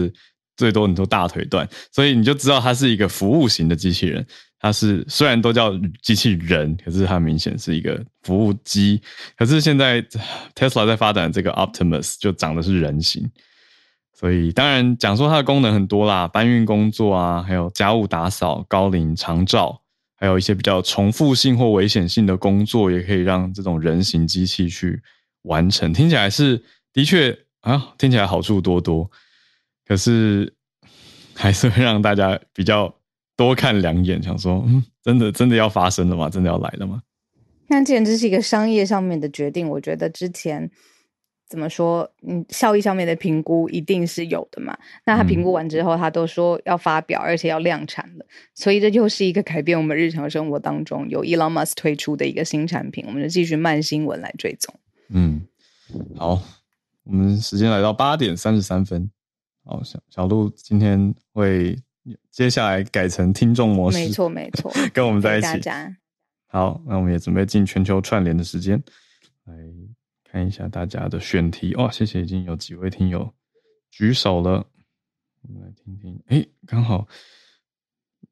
[0.55, 4.25] 最多你说大腿段，所以你就知道它是一个服务型的机器人。
[4.63, 9.01] 它是虽然都叫机器人，可是它明显是一个服务机。
[9.35, 10.01] 可是现在
[10.55, 13.29] Tesla 在发展这个 Optimus 就长的是人形，
[14.13, 19.81] 所以当然讲说它的功能很多啦，搬运工作啊，还有家务打扫、高龄长照，
[20.15, 25.01] 还有一些比较重复性或危险性的工作，也可以让这种人形机器去
[25.41, 25.91] 完成。
[25.91, 29.11] 听起来是的确啊，听起来好处多多，
[29.85, 30.53] 可是
[31.35, 32.95] 还是会让大家比较。
[33.35, 36.29] 多看两眼，想说，嗯，真的真的要发生了吗？
[36.29, 37.01] 真的要来了吗？
[37.67, 40.69] 那既然这是一个商业上面的决定，我觉得之前
[41.47, 44.77] 怎么说，嗯，效益上面的评估一定是有的嘛。
[45.05, 53.05] 那他评估完之后，他都说要发表，而且要量产了，所以这就是一个改变我们日常生活当中有 Elon Musk 推出的一个新产品。
[53.07, 54.75] 我们就继续慢新闻来追踪。
[55.09, 55.41] 嗯，
[56.15, 56.39] 好，
[57.05, 59.09] 我们时间来到八点三十三分。
[59.65, 61.75] 好，小小鹿今天会。
[62.31, 65.47] 接下来改成听众模式，没错没错， 跟我们在一起。
[66.47, 68.81] 好，那我们也准备进全球串联的时间，
[69.45, 69.55] 来
[70.23, 71.73] 看一下大家的选题。
[71.73, 73.33] 哦，谢谢，已经有几位听友
[73.89, 74.65] 举手了，
[75.41, 76.21] 我们来听听。
[76.27, 77.07] 哎，刚好，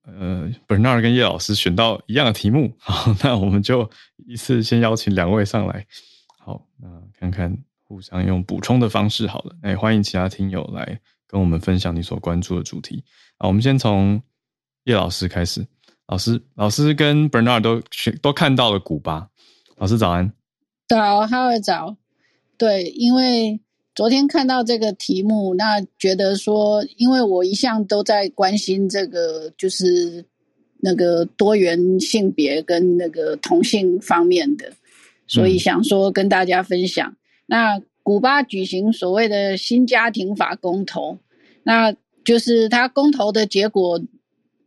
[0.04, 3.90] 呃，Bernard 跟叶老师选到一样的题目， 好，那我们就
[4.28, 5.88] 一次先邀请两位上来。
[6.38, 11.00] 好，那看看互相用补充的方式，好了，哎，欢迎其他听友来。
[11.32, 13.02] 跟我们分享你所关注的主题
[13.38, 14.22] 啊，我们先从
[14.84, 15.66] 叶老师开始。
[16.08, 17.82] 老师，老师跟 Bernard 都
[18.22, 19.30] 都看到了古巴。
[19.78, 20.34] 老师早安。
[20.90, 21.96] 早，哈尔早。
[22.58, 23.62] 对，因为
[23.96, 30.26] 昨天看到这个题目，那觉得说，因为我一向都在关心这个，就是
[30.82, 34.74] 那个多元性别跟那个同性方面的，
[35.28, 37.16] 所以想说跟大家分享。
[37.46, 41.18] 那古巴举行所谓的新家庭法公投，
[41.64, 41.96] 那
[42.26, 44.02] 就是他公投的结果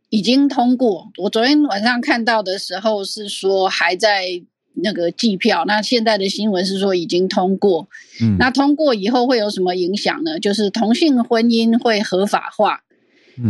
[0.09, 1.11] 已经通过。
[1.17, 4.41] 我昨天晚上看到的时候是说还在
[4.73, 7.87] 那个计票，那现在的新闻是说已经通过。
[8.19, 10.39] 嗯，那通过以后会有什么影响呢？
[10.39, 12.81] 就是同性婚姻会合法化，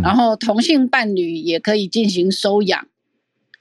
[0.03, 2.85] 然后同性伴侣也可以进行收养。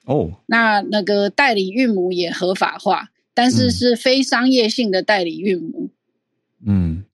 [0.04, 5.90] 哦，那那个代理孕母也合法化，但是是非商业性的代理孕母。
[6.66, 7.04] 嗯，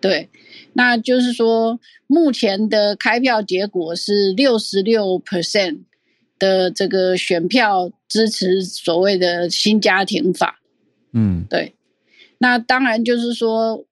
[0.00, 0.28] 对，
[0.72, 5.80] 那就是说，目前的开票结果是六十六 percent
[6.38, 10.60] 的这个选票支持所谓的新家庭法。
[11.12, 11.74] 嗯，对，
[12.38, 13.84] 那当然就是说，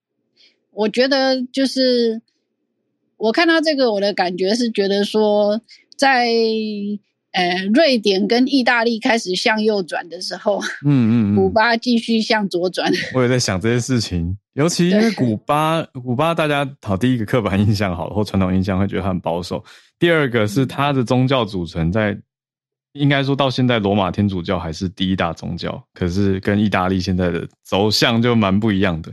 [0.73, 2.23] 我觉得就是
[3.17, 5.61] 我看到这个，我的感觉是觉得说，
[5.97, 6.29] 在
[7.33, 12.93] 呃瑞典跟意大利开始向右转的时候，嗯嗯，古巴继续向左转。
[13.15, 14.39] 我也在想这件事情。
[14.57, 19.63] 尤其因为古巴，古巴大家好，第一个刻板印象好，或传统印象会觉得它很保守。
[19.99, 22.19] 第二个是它的宗教组成，在
[22.95, 29.13] 应该说到现在，罗马天主教还是第一大宗教，可是跟意大利现在的走向就蛮不一样的。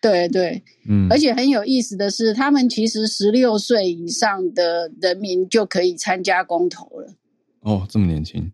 [0.00, 7.12] 对对，嗯，而且很有意思的是，他们其实十六岁以上的人民就可以参加公投了。
[7.60, 8.50] 哦，这么年轻？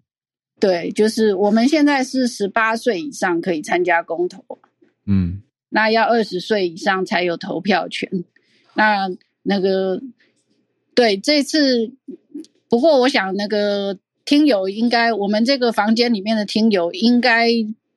[0.58, 4.44] 对，就是我们现在是十八岁以上可以参加公投。
[5.06, 5.42] 嗯。
[5.68, 8.08] 那要二十岁以上才有投票权。
[8.74, 9.10] 那
[9.42, 10.00] 那个，
[10.94, 11.90] 对这次，
[12.68, 17.48] 不过我想那个听友应该，我们这个房间里面的听友应该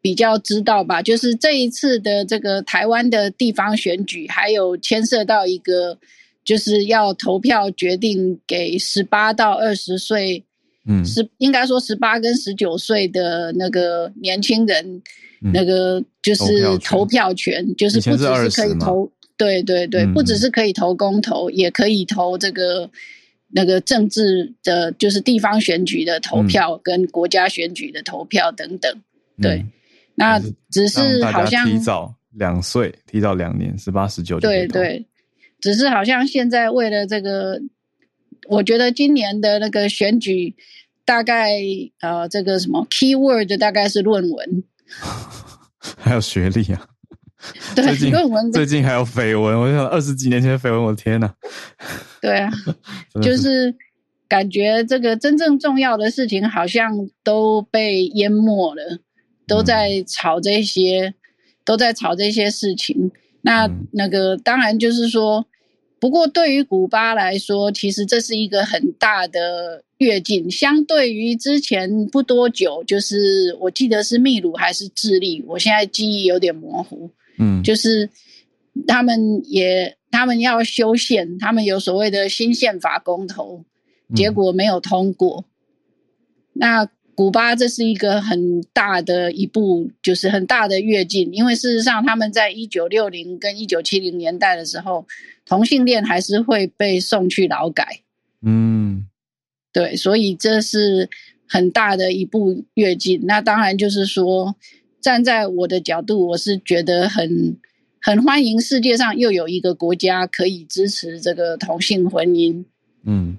[0.02, 1.02] 比较知道吧？
[1.02, 5.98] 就是这一次的这个台湾的地方选举，还有牵涉到一个，
[6.44, 10.46] 就是要投票决定给十八到二十岁，
[10.88, 15.02] 嗯，是应该说十八跟十九岁的那个年轻人。
[15.42, 22.90] 那个就是投票权，就是不只是可以投，对对对，不只是可以投公投，也可以投这个
[23.50, 29.02] 那个政治的，就是地方选举的投票跟国家选举的投票等等。
[29.42, 29.66] 对，
[30.16, 30.40] 那
[30.70, 35.06] 只是好像提早两岁，提早两年，十八十九对对
[35.62, 37.62] 只是好像现在为了这个，
[38.50, 40.56] 我觉得今年的那个选举，
[41.06, 41.52] 大概
[42.02, 44.64] 呃这个什么 keyword 大概是论文，
[45.98, 46.86] 还有学历啊。
[47.74, 48.14] 对最近
[48.52, 51.32] 最近还有绯闻，我想二十几年前的绯闻，我的天呐！
[52.22, 52.52] 对啊，
[53.24, 53.74] 就是
[54.28, 56.92] 感觉这个真正重要的事情好像
[57.24, 59.00] 都被淹没了，
[59.48, 61.14] 都在吵这些，
[61.64, 63.10] 都在吵这些事情。
[63.42, 65.46] 那嗯那个当然就是说，
[66.00, 77.12] 不过对于古巴来说，其实这是一个很大的跃进，相对于之前不多久，就是我记得是秘鲁还是智利，我现在记忆有点模糊。
[77.38, 78.10] 嗯，就是
[78.88, 83.66] 他们也他们要修宪，他们有所谓的新宪法公投，
[84.16, 85.46] 结果没有通过。
[86.54, 95.06] 那古巴这是一个很大的一步，就是很大的跃进，因为事实上他们在一九六零跟一九七零年代的时候，
[95.50, 98.02] 同性恋还是会被送去劳改。
[98.42, 99.08] 嗯
[99.74, 101.10] 对，所以这是
[101.48, 103.20] 很大的一步跃进。
[103.26, 104.56] 那当然就是说，
[105.02, 107.58] 站在我的角度，我是觉得很
[108.02, 112.64] 很欢迎世界上又有一个国家可以支持这个同性婚姻。
[113.04, 113.38] 嗯，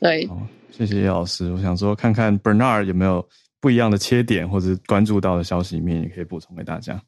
[0.00, 1.50] 对，好，谢谢叶老师。
[1.52, 3.26] 我想说，看看 Bernard 有没有
[3.60, 7.00] 不一样的切点，或者关注到的消息面，也可以补充给大家。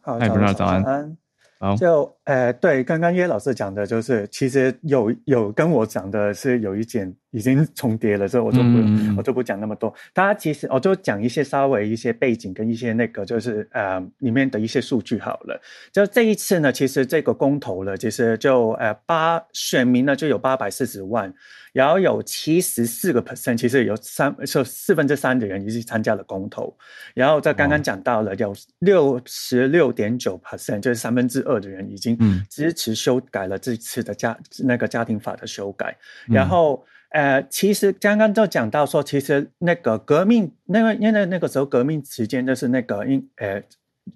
[0.00, 1.16] 好，嗨 Bernard，早安安。
[1.64, 9.92] 好，就呃，对，刚刚叶老师讲的，就是其实有有跟我讲的是有一点已经重叠了，所以我就不、我就不讲那么多。
[10.12, 15.60] 大家其实我就讲一些稍微一些背景跟一些那个就是呃里面的一些数据好了。
[15.92, 21.34] 就这一次呢，其实这个公投了，其实就呃八选民呢就有八百四十万，
[21.72, 26.72] 然后有七十四个 percent，其实有三就四分之三的人已经参加了公投。
[27.14, 35.96] 然后在刚刚讲到了，有六十六点九 percent，就是三分之二的人已经嗯支持修改了这次的家那个家庭法的修改。
[36.28, 36.84] 嗯然后
[37.14, 43.62] 呃，其实刚刚就讲到说，其实那个革命，那个因为那个时候革命时间就是那个因呃。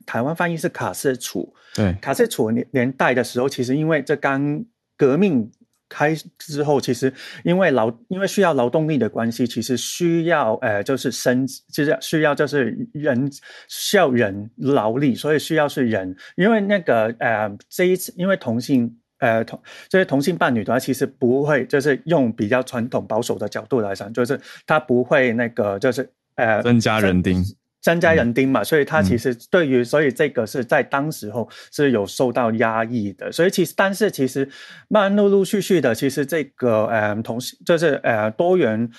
[0.04, 4.62] 台湾翻译是卡斯楚，对，卡斯楚年年代的时候，其实因为这刚
[4.98, 5.50] 革命
[5.88, 7.10] 开之后，其实
[7.42, 13.30] 因为劳因为需要劳动力的关系，其实需要呃就是生就是需要就是人
[13.66, 18.94] 需要人劳力，所以需要是人，因为那个呃这一次因为同性。
[19.18, 27.44] 呃，同这些同性伴侣的话，其实不会，就是用比较传统保守的角度来讲，就是他不会那个，就是呃增加人丁。
[27.80, 34.44] 增加人丁嘛，所以他嗯其实对于，所以这个是在当时候是有受到压抑的，所以其实但是其实
[34.88, 38.90] 慢慢陆陆续续的，其实这个呃同性就是呃多元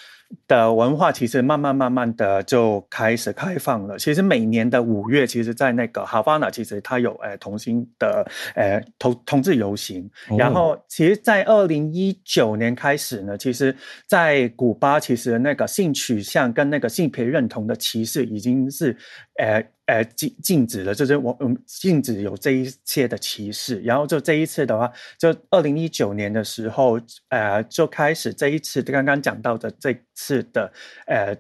[0.48, 3.98] 的文化，其实慢慢慢慢的就开始开放了。
[3.98, 8.26] 其实每年的五月，其实在那个哈瓦那，其实它有呃同性的
[8.56, 13.76] 诶同同志游行，哦然后其实，在二零一九年开始呢，其实，
[14.08, 18.96] 在古巴，其实那个性取向跟那个性别认同的歧视已经是，
[19.38, 23.82] 呃呃禁禁止了，就是我嗯禁止有这一切的歧视。
[23.82, 30.72] 然后就这一次的话，就二零一九年的时候，呃，就开始这一次刚刚讲到的这次的，
[31.08, 31.36] 呃，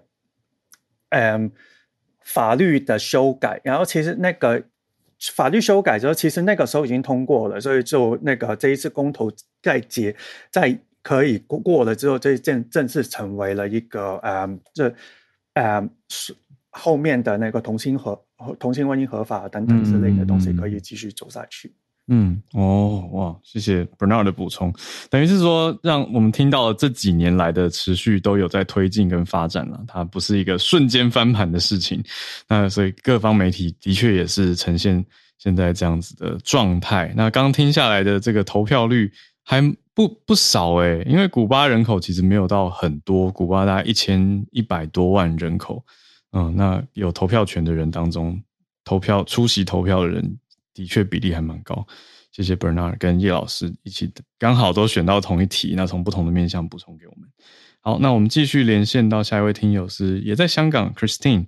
[1.09, 1.51] 嗯、
[2.23, 4.63] 法律的修改，然后其实那个
[5.35, 9.31] 法律修改之后，其实那个时候已经通过了，所以就那个这一次公投
[9.61, 10.15] 再结
[10.49, 14.91] 再可以过过了之后，这正正式成为了一个呃这
[15.53, 16.35] 呃是
[16.79, 18.19] 后面的那个同性合
[18.57, 21.73] 同性婚姻合法等等之类的东西可以继续走下去。
[22.11, 24.73] 嗯，哦，哇，谢谢 Bernard 的补充，
[25.11, 32.03] 等于是说，让我们听到了这几年来的持续都有在推进跟发展了，它不是一个瞬间翻盘的事情。
[32.47, 35.05] 那所以各方媒体的确也是呈现
[35.37, 37.13] 现在这样子的状态。
[37.15, 39.11] 那刚听下来的这个投票率
[39.43, 39.61] 还
[39.93, 45.85] 不不少诶、因为古巴人口其实没有到很多，古巴大概一千一百多万人口，
[46.31, 48.41] 嗯，那有投票权的人当中，
[48.83, 50.37] 投票出席投票的人
[50.73, 51.85] 的确比例还蛮高。
[52.31, 57.27] 谢谢 Bernard 跟叶老师一起，刚好都选到同一题，那从不同的面向补充给我们。
[57.81, 61.47] 好，那我们继续连线到下一位听友是也在香港 Christine，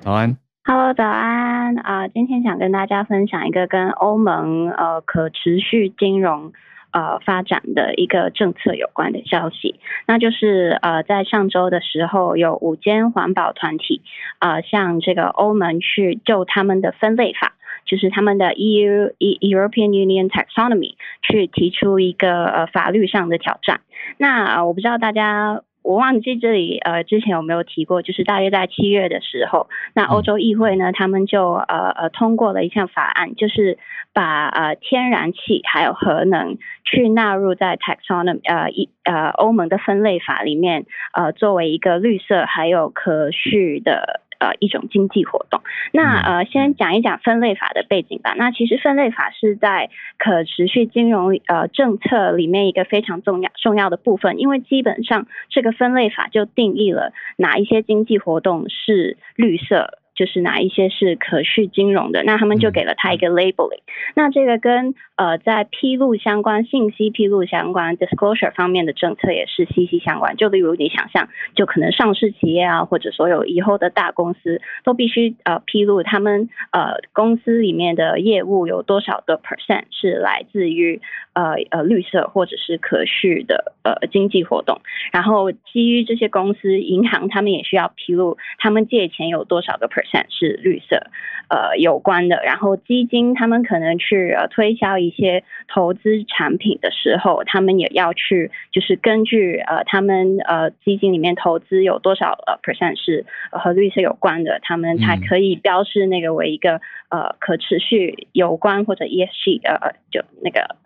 [0.00, 0.36] 早安。
[0.64, 6.52] Hello，早安啊、今天想跟大家分享一个跟欧盟呃可持续金融
[6.96, 9.74] 呃发展的一个政策有关的消息，
[10.06, 14.00] 那就是呃在上周的时候，有五间环保团体
[14.38, 17.52] 呃向这个欧盟去就他们的分类法。
[17.88, 23.80] 就是他们的 EU E- European Union Taxonomy 去提出一个呃法律上的挑战。
[24.18, 33.78] 那、我不知道大家我忘记这里呃之前有没有提过，就是大约在七月的时候，那欧洲议会呢，他们就呃呃通过了一项法案，就是
[34.12, 44.22] 把呃天然气还有核能去纳入在 taxonomy 呃一呃欧盟的分类法里面，呃作为一个绿色还有可续的。
[44.38, 45.62] 呃，一种经济活动。
[45.92, 48.34] 那呃，先讲一讲分类法的背景吧。
[48.36, 59.98] 那其实分类法是在可持续金融呃政策里面一个非常重要重要的部分，因为基本上这个分类法就定义了哪一些经济活动是绿色。
[60.16, 63.82] 就是哪一些是可续金融的，那他们就给了他一个 labeling。
[64.14, 70.36] 那这个跟呃在披露相关信息、披露相关 disclosure 方面的政策也是息息相关。
[70.36, 81.02] 就例如你想象，就可能上市企业啊，或者所有以后的大公司都必须呃披露他们呃公司里面的业务有多少的 percent 是来自于
[81.34, 84.80] 呃呃绿色或者是可续的呃经济活动。
[85.12, 90.05] 然后基于这些公司，银行他们也需要披露他们借钱有多少个 percent。
[90.30, 91.06] 是绿色，
[91.48, 92.42] 呃有关的。
[92.44, 106.80] 然后基金他们可能去呃推销一些投资产品的时候，他们也要去就是根据呃他们呃基金里面投资有多少呃 percent 是和绿色有关的，他们才可以标示那个为一个
[107.10, 110.76] 呃可持续有关或者 ESG 呃就那个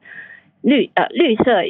[0.62, 1.62] 绿呃绿色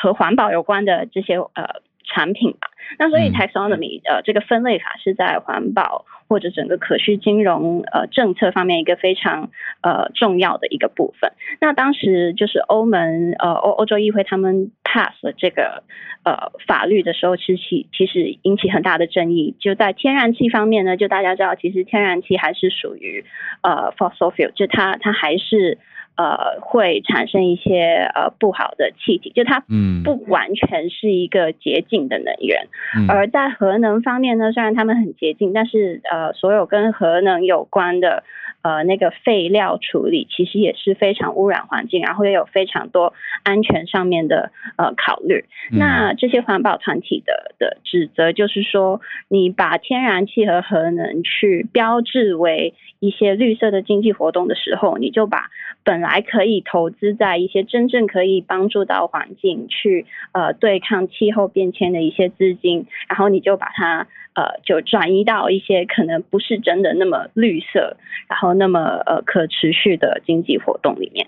[0.00, 2.70] 和环保有关的这些呃产品吧。
[2.98, 6.06] 那所以 taxonomy 呃这个分类法是在环保。
[6.28, 9.50] 或者整个可需金融呃政策方面一个非常
[9.80, 11.32] 呃重要的一个部分。
[11.60, 15.82] 那当时就是欧盟呃欧欧洲议会他们 pass 了这个
[16.24, 19.56] 呃法律的时候，其实其实引起很大的争议。
[19.58, 23.24] 就在天然气方面呢，就大家知道，其实天然气还是属于
[23.62, 25.78] 呃 fossil fuel，就它它还是。
[26.18, 29.62] 呃，会产生一些呃不好的气体，就它
[30.02, 32.66] 不完全是一个洁净的能源。
[33.08, 38.24] 而在核能方面呢，虽然他们很洁净，但是呃，所有跟核能有关的
[38.62, 43.12] 呃那个废料处理，其实也是非常污染环境，然后也有非常多
[43.44, 45.44] 安全上面的呃考虑。
[45.70, 55.50] 那这些环保团体的的指责就是说，你把天然气和核能去标志为一些绿色的经济活动的时候，你就把
[55.84, 67.96] 本来还可以投资在一些真正可以帮助到环境去呃对抗气候变迁的一些资金，然后你就把它呃就转移到一些可能不是真的那么绿色，
[68.28, 71.26] 然后那么呃可持续的经济活动里面。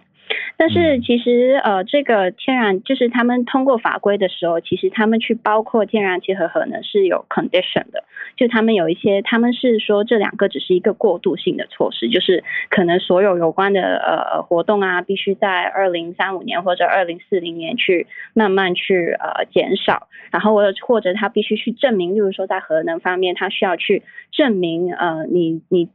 [0.57, 8.05] 但是其实呃，这个天然就是他们通过法规的时候，其实他们去包括天然气和核能是有 condition 的，
[8.37, 20.55] 就他们有一些他们是说这两个只是一个过渡性的措施，就是可能所有有关的呃活动啊，必须在二零三五年或者二零四零年去慢慢去呃减少，然后
[20.87, 24.03] 或者他必须去证明，例如说在核能方面，他需要去
[24.33, 25.89] 证明呃你你。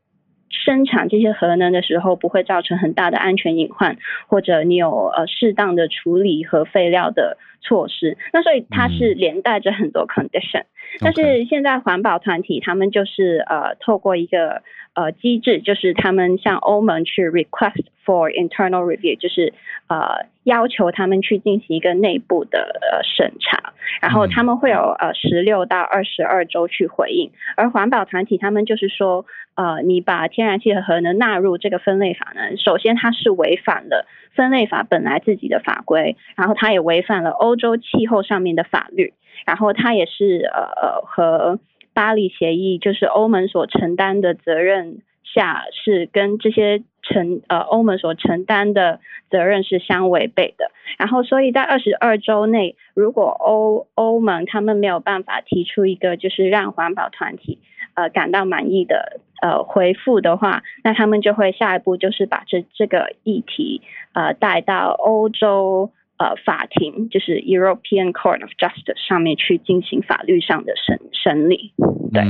[0.50, 10.64] 生产这些核能的时候不会造成很大的安全隐患，或者你有呃适当的处理核废料的措施，那所以它是连带着很多 condition。
[11.00, 14.62] 但是现在环保团体他们就是呃透过一个
[14.94, 19.54] 呃机制，就是他们向欧盟去 request for internal review，就是
[19.88, 29.26] 呃要求他们去进行一个内部的呃审查，然后他们会有呃十六到二十二周去回应，而环保团体他们就是说。
[29.58, 32.58] 呃，你把天然气和核能纳入这个分类法呢？
[32.58, 39.14] 首先，它是违反了分类法本来自己的法规，然后它也违反了欧洲气候上面的法律，
[39.46, 41.60] 然后它也是呃呃和
[41.94, 50.72] 巴黎协议就是欧盟所承担的责任下是跟这些承呃欧盟所承担的责任是相违背的。
[50.98, 57.60] 然后，所以在二十二周内，如果欧欧盟他们没有办法提出一个就是让环保团体
[57.96, 59.20] 呃感到满意的。
[59.42, 63.82] 呃，回复的话，那他们就会下一步就是把这这个议题
[64.14, 71.74] 呃带到欧洲呃法庭，就是 European Court of Justice 上面去进行法律上的审审理。
[72.14, 72.24] 对，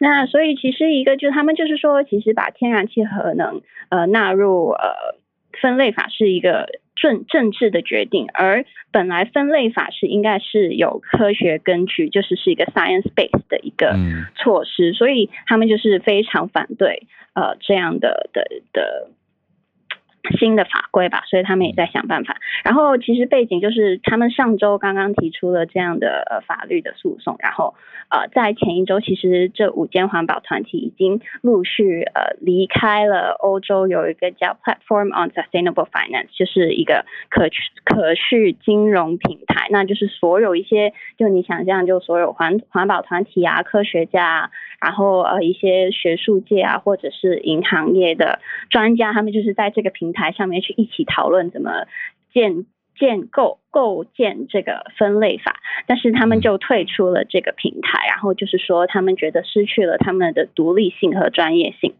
[0.00, 5.16] 那所以其实一个就他们就是说，其实把天然气核能呃纳入呃
[5.60, 6.66] 分类法是一个。
[7.00, 13.94] 政政治的决定，而本来分类法是应该是有科学根据，就是是一个 science base 的一个
[14.34, 19.10] 措施，所以他们就是非常反对呃这样的的的
[20.38, 22.36] 新的法规吧，所以他们也在想办法。
[22.64, 27.74] 然后其实背景就是他们上周刚刚提出了这样的呃法律的诉讼，然后
[28.10, 37.48] 呃在前一周，其实这五间环保团体已经陆续呃离开了欧洲有一个叫 Platform on Sustainable Finance，就是一个可
[37.84, 44.50] 可续金融平台，那就是所有一些就你想象就所有环环保团体啊、科学家啊，
[44.80, 50.17] 然后呃一些学术界啊或者是银行业的专家，他们就是在这个平台。
[50.18, 51.86] 台上面去一起讨论怎么
[52.32, 52.66] 建
[52.98, 61.94] 建构构建这个分类法，但是他们就退出了这个平台，然后就是说他们觉得失去了他们的独立性和专业性。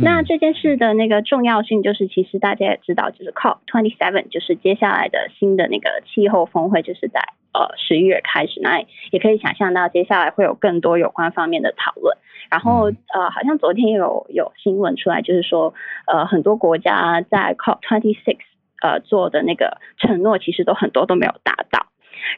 [0.00, 7.20] 那这件事的那个重要性，就是其实大家也知道，就是 COP twenty seven，就是接下来的新的那个气候峰会，就是在
[7.52, 12.16] 呃十一月开始，那也可以想象到接下来会有更多有关方面的讨论。
[12.50, 15.74] 然后呃，好像昨天有有新闻出来，就是说
[16.06, 18.38] 呃，很多国家在 COP twenty six
[18.82, 21.86] 呃做的那个承诺，其实都很多都没有达到。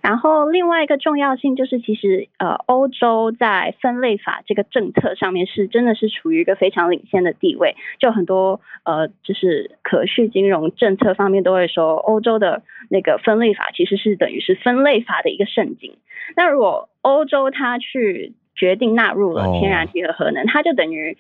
[0.03, 7.77] 然后另外一个重要性就是，其实呃，欧洲在分类法这个政策上面是真的是处于一个非常领先的地位。
[8.01, 15.97] 就很多呃，就是可续金融政策方面都会说，欧洲的那个分类法其实是等于是分类法的一个圣经。
[16.35, 21.19] 那如果欧洲它去决定纳入了天然气和核能，它就等于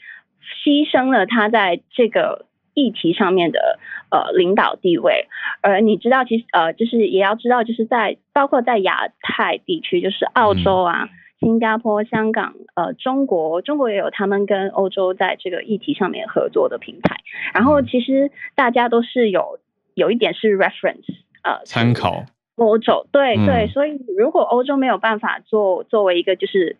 [0.64, 3.78] 牺牲了它在这个议题上面的
[4.10, 5.26] 呃领导地位。
[5.60, 11.08] 而你知道，其实呃，就是也要知道，就是在包括在亚太地区，就是澳洲啊、
[11.40, 17.16] 新加坡、香港、呃中国，中国也有他们跟欧洲在这个议题上面合作的平台。
[17.52, 19.58] 然后其实大家都是有
[19.94, 21.04] 有一点是 reference
[21.42, 22.24] 呃参考
[22.54, 26.76] 欧洲，对对，所以如果欧洲没有办法做作为一个就是。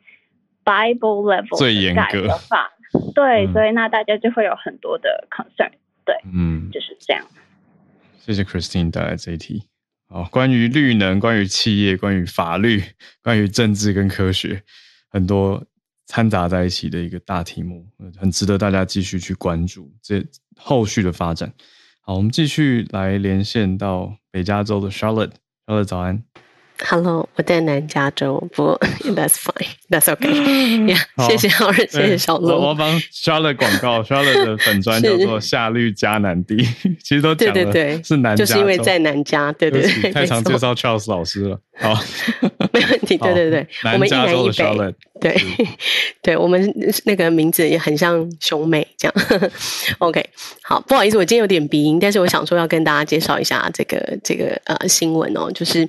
[0.67, 2.73] Bible level 最严格的法，
[3.15, 5.71] 对，所以那大家就会有很多的 concern，
[6.05, 7.25] 对，嗯，就是这样。
[8.19, 9.63] 谢谢 Christine 带来这一题。
[10.09, 12.83] 好，关于绿能，关于企业，关于法律，
[13.23, 14.61] 关于政治跟科学，
[15.09, 15.65] 很多
[16.07, 17.87] 掺杂在一起的一个大题目，
[18.19, 20.21] 很值得大家继续去关注这
[20.57, 21.53] 后续的发展。
[22.01, 26.23] 好，我们继续来连线到北加州的 Charlotte，Charlotte 早安。
[26.85, 30.87] Hello，我在南加州，不， That's fine，That's okay。
[30.93, 30.99] 呀，
[31.29, 32.49] 谢谢好人，谢谢小鹿。
[32.49, 36.57] 我帮 Charlotte 广告， Charlotte 的粉砖叫做夏绿加南地，
[37.03, 41.61] 其实都讲了，是南，就是因为在南加，对对对，太常介绍 Charles 老师了。
[41.79, 41.99] 好，
[42.73, 45.37] 没问题，对对对，我们一南一北，对
[46.23, 46.73] 对，我们
[47.05, 49.51] 那个名字也很像兄妹这样。
[49.99, 50.25] OK，
[50.63, 55.89] 好，不好意思，我今天有点鼻音，但是我想说要跟大家介绍一下这个这个呃新闻哦，就是。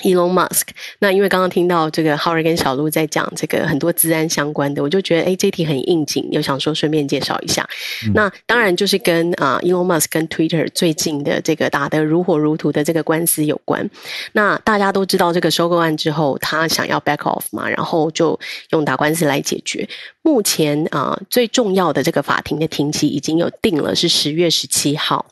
[0.00, 0.68] Elon Musk，
[0.98, 7.68] 那因为刚刚听到这个 Howard 跟小鹿在讲这个很多治安相关的，我就觉得哎，这题很应景，又想说顺便介绍一下。
[8.14, 13.88] 那当然就是跟啊 Elon Musk 跟 Twitter 最近的这个打得如火如荼的这个官司有关。
[14.32, 18.38] 那大家都知道这个收购案之后，他想要 back off 嘛，然后就
[18.70, 19.88] 用打官司来解决。
[20.22, 25.26] 目前啊最重要的这个法庭的庭期已经有定了，是十月十七号。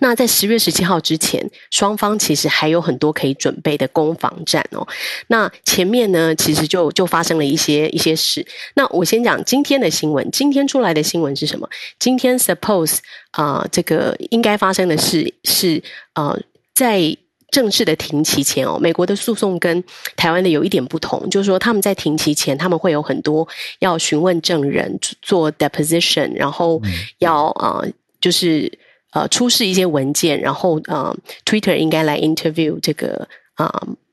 [0.00, 4.86] 那在十月十七号之前，双方其实还有很多可以准备的攻防战哦。
[5.28, 8.46] 那前面呢，其实就就发生了一些一些事。
[8.74, 11.68] 那我先讲今天的新闻，今天出来的新闻是什么？
[11.98, 12.98] 今天 suppose
[13.32, 15.82] 啊，这个应该发生的事是
[16.14, 16.38] 呃，
[16.74, 17.16] 在
[17.50, 19.82] 正式的庭期前哦，美国的诉讼跟
[20.16, 23.46] 台湾的有一点不同，就是说他们在庭期前，他们会有很多
[23.80, 26.80] 要询问证人做 deposition，然后
[27.18, 27.82] 要啊，
[28.20, 28.70] 就是。
[29.12, 33.68] 呃，出示一些文件，然后呃，Twitter 应该来 interview 这个啊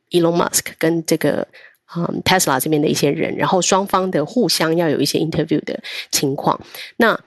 [0.09, 1.47] ，Elon Musk 跟这个
[1.85, 5.79] 啊 Tesla 这边的一些人，然后双方的互相要有一些 interview 的
[6.11, 6.59] 情况。
[6.97, 7.19] 那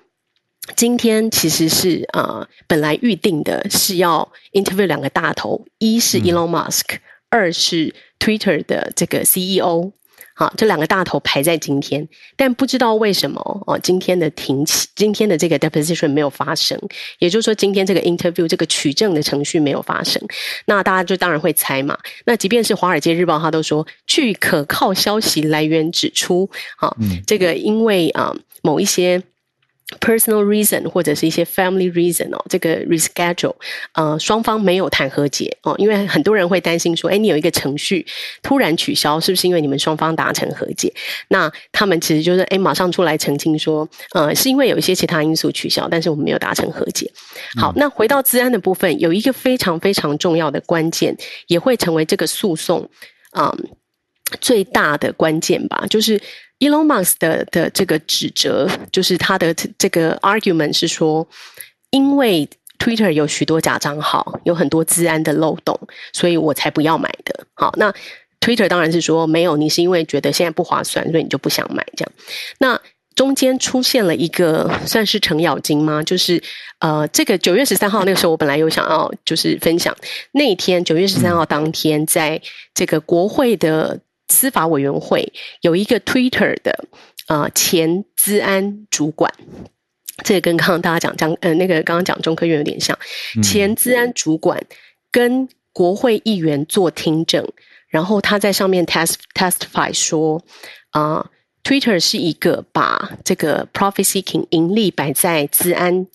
[0.77, 6.99] 今天其实是啊，本来预定的是要 interview 两个大头，一是 Elon Musk，
[7.29, 9.93] 二是 Twitter 的这个 CEO。
[10.41, 16.81] 好，这两个大头排在今天，但不知道为什么哦，今天的停期，今天的这个 deposition 没有发生，
[17.19, 20.19] 也就是说，今天这个 interview 这个取证的程序没有发生。
[20.65, 21.99] 那大家就当然会猜嘛。
[22.25, 29.23] 那即便是《华尔街日报》，他都说，据可靠消息来源指出，好，这个因为啊某一些。
[29.99, 33.55] Personal reason 或者是一些 family reason 哦，这个 reschedule，
[33.95, 38.07] 呃，双方没有谈和解哦，因为很多人会担心说，哎，你有一个程序
[38.41, 40.95] 突然取消，是不是因为你们双方达成和解？
[41.29, 47.11] 那他们其实就是哎，马上出来澄清说，呃，是因为有一些其他因素取消，但是我们没有达成和解。
[47.61, 51.17] 好，那回到治安的部分，有一个非常非常重要的关键，
[51.49, 52.89] 也会成为这个诉讼
[53.33, 53.53] 啊
[54.41, 56.21] 最大的关键吧，就是。
[56.61, 61.27] Elon Musk 的的这个指责，就是他的这个 argument 是说，
[61.91, 62.49] 因为
[62.79, 65.79] Twitter 有许多假账号，有很多治安的漏洞，
[66.13, 67.47] 所以我才不要买的。
[67.55, 67.93] 好，那
[68.41, 72.13] Twitter 当然是说没有，你是因为觉得现在不划算，所以你就不想买这样。
[72.59, 72.81] 那
[73.15, 76.03] 中间出现了一个算是程咬金吗？
[76.03, 76.43] 就是
[76.79, 79.95] 呃，这个九月十三号那个时候，我本来有想要就是分享
[80.33, 82.41] 那一天九月十三号当天，在
[82.73, 84.01] 这个国会的
[84.31, 86.85] 司法委员会有一个 Twitter 的
[87.27, 89.31] 呃前资安主管。
[90.23, 92.97] 这个跟刚刚大家讲张呃那个刚刚讲中科院有点像，
[93.43, 94.63] 前治安主管
[95.11, 97.47] 跟国会议员做听证，
[97.89, 100.45] 然后他在上面 test testify 说
[100.91, 101.31] 啊
[101.65, 106.07] ，Twitter 是一个把这个 profit seeking 盈利摆在治安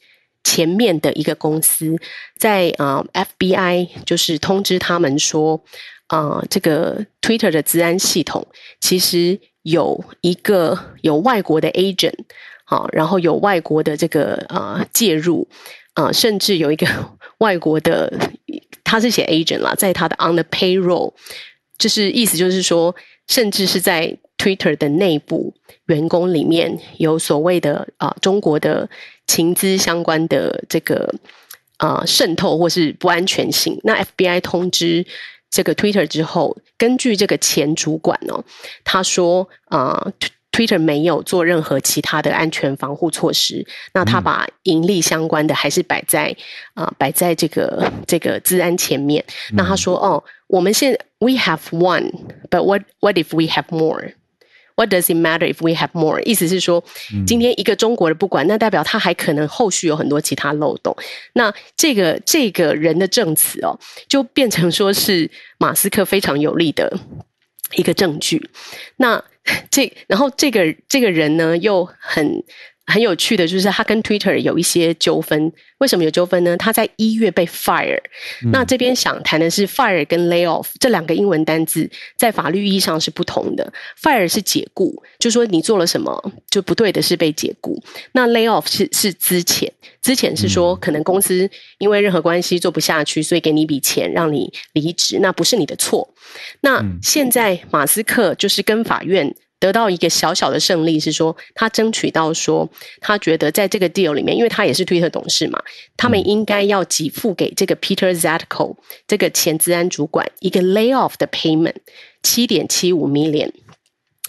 [0.43, 1.97] 前面的一个公司，
[2.37, 5.63] 在啊 FBI 就是通知他们说
[6.07, 8.47] 啊，这个 Twitter 的治安系统
[8.79, 12.15] 其实有一个有外国的 agent。
[12.67, 15.47] 好，然后有外国的这个呃介入，
[15.93, 16.87] 啊，甚至有一个
[17.37, 18.11] 外国的，
[18.83, 21.13] 他是写 agent 啦，在他的 on the payroll，
[21.77, 22.95] 就是意思就是说，
[23.27, 25.53] 甚至是在 Twitter 的内部
[25.85, 28.89] 员工里面有所谓的啊中国的
[29.27, 31.13] 情资相关的这个
[31.77, 33.79] 啊渗透或是不安全性。
[33.83, 35.05] 那 FBI 通知
[35.55, 38.43] 这个 Twitter 之后，根据这个前主管哦，
[38.83, 40.11] 他说啊。
[40.55, 46.33] Twitter 没有做任何其他的安全防护措施，那他把盈利相关的还是摆在
[46.75, 49.21] 啊摆在这个这个治安前面。
[49.51, 53.65] 那他说哦，我们现 We have one，but what what if we have
[54.75, 56.21] more？What does it matter if we have more？
[56.23, 56.83] 意思是说，
[57.25, 60.95] 今天一个中国人不管，那代表他还可能后续有很多其他漏洞。
[61.33, 66.91] 那这个这个人的证词哦，就变成说是马斯克非常有利的
[67.75, 68.49] 一个证据。
[68.97, 69.23] 那
[69.69, 72.43] 这，然后这个这个人呢，又很
[72.87, 75.51] 很有趣的，就是他跟 Twitter 有一些纠纷。
[75.79, 76.55] 为什么有纠纷呢？
[76.55, 77.99] 他在一月被 fire。
[78.51, 83.73] 那这边想谈的是 fire 跟 lay off 这两个英文单字，在法律意义上是不同的。
[84.01, 87.81] fire 是解雇，就说你做了什么就不对的是被解雇。
[88.13, 89.71] 那 lay off 是是之前，
[90.01, 96.07] 之前是说可能公司因为任何关系做不下去，所以给你一笔钱让你离职，那不是你的错。
[96.61, 99.35] 那现在马斯克就是跟法院。
[99.59, 105.61] 得到一个小小的胜利是说，他争取到说，他觉得在这个 deal 里面，因为他也是推特董事嘛，
[105.95, 108.75] 他们应该要给付给这个 Peter Zatko
[109.07, 111.75] 这个前治安主管一个 layoff 的 payment
[112.21, 113.51] 七点七五 million，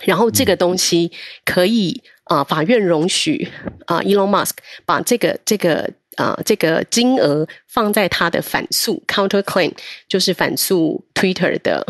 [0.05, 1.11] 然后这个东西
[1.45, 3.49] 可以啊，法院容许
[3.87, 4.53] 啊，Elon Musk
[4.85, 9.73] 把这个这个啊这个金额放在他的反诉 counter claim，
[10.09, 11.85] 就是反诉 Twitter 的。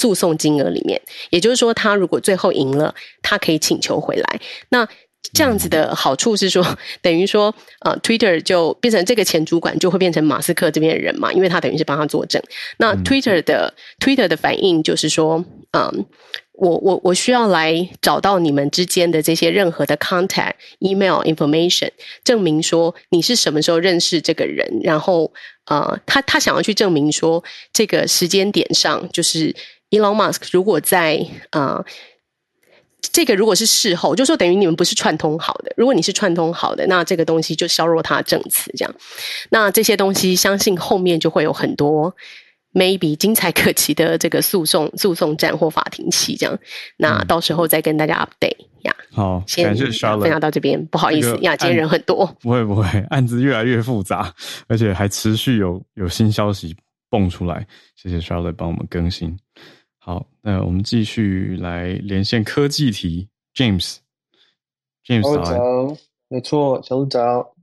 [0.00, 0.98] 诉讼金额里面，
[1.28, 4.40] 也就是说，他如果最后赢了，他可以请求回来。
[4.70, 4.88] 那
[5.34, 6.64] 这样子的好处是说，
[7.02, 12.42] 等于说，呃，Twitter 就变成这个前主管就会变成马斯克这边的人嘛，因为他等于是帮他作证。
[12.78, 15.44] 那 Twitter 的 Twitter 的反应就是说，
[15.76, 16.06] 嗯，
[16.54, 21.90] 我我我需要来找到你们之间的这些任何的 contact email information，
[22.24, 25.30] 证明说你是什么时候认识这个人，然后
[25.66, 27.44] 呃，他他想要去证明说
[27.74, 29.54] 这个时间点上就是。
[29.90, 31.84] Elon Musk 如果在啊，
[33.00, 35.72] 这个如果是事后，就说等于你们不是串通好的。
[35.76, 38.94] 如果你是串通好的，那这个东西就削弱他的证词，这样。
[39.50, 42.14] 那这些东西，相信后面就会有很多
[42.72, 46.56] maybe 精彩可期的这个诉讼、诉讼战或法庭期，这样。
[46.98, 48.94] 那到时候再跟大家 update 呀。
[49.10, 52.24] 好，感谢 Charlotte 分享到这边，不好意思呀，今天人很多。
[52.40, 54.32] 不会不会，案子越来越复杂，
[54.68, 56.76] 而且还持续有有新消息
[57.08, 57.66] 蹦出来。
[57.96, 59.36] 谢谢 Charlotte 帮我们更新。
[60.02, 65.94] 好，那我们继续来连线科技题，James，James 早，
[66.28, 67.54] 没错，小鹿早，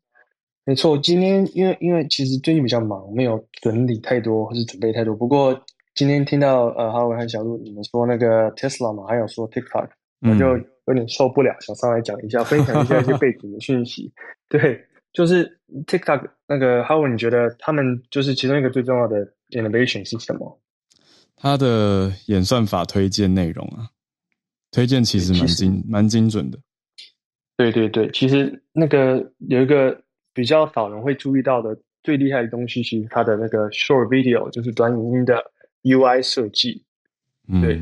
[0.63, 0.95] 没错。
[0.99, 5.15] 今天因为因为其实最近比较忙，没有整理太多或是准备太多。
[5.15, 5.59] 不过
[5.95, 9.89] 今天听到呃哈文和小鹿你们说那个 Tesla 嘛，还有说 TikTok，
[10.21, 14.13] 我就有点受不了，想上来讲一下，分享一下一些背景的讯息。
[14.47, 20.61] 对，就是 TikTok 那个哈文，你觉得他们就是其中一个最重要的 innovation 是什么？
[21.39, 23.89] 它的演算法推荐内容啊，
[24.71, 26.57] 推荐其实蛮精蛮精准的。
[27.55, 30.01] 对对对，其实那个有一个
[30.33, 35.39] 比较少人会注意到的最厉害的东西，其实它的那个 short video 就是短影音的
[35.83, 36.83] UI 设计。
[37.61, 37.79] 对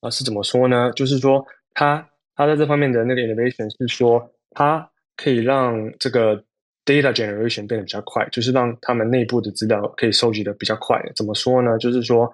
[0.00, 0.92] 啊，是怎么说呢？
[0.92, 1.42] 就是说，
[1.72, 6.36] 它它在这方面的那个 innovation 是说，它可以让这个
[6.84, 11.02] data generation 变得比较快，就是让他们内部的资料可以收集的比较快。
[11.16, 11.78] 怎么说呢？
[11.78, 12.30] 就是说。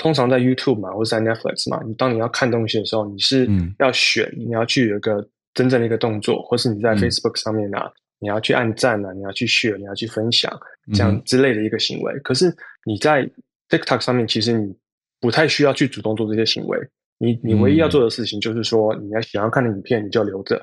[0.00, 3.46] 通常在 YouTube 嘛，或者在 Netflix 嘛，你当你要看东西的时候，你是
[3.78, 10.50] 要选，你要去有一个真正的一个动作，或是你在 Facebook 上面啊，你要去按赞啊，你要去 share，你要去分享
[10.94, 12.18] 这样之类的一个行为。
[12.20, 12.50] 可是
[12.86, 13.28] 你在
[13.68, 14.74] TikTok 上面，其实你
[15.20, 16.78] 不太需要去主动做这些行为。
[17.18, 20.56] 你你唯一要做的事情就是说，你要想要看的影片，你就留着，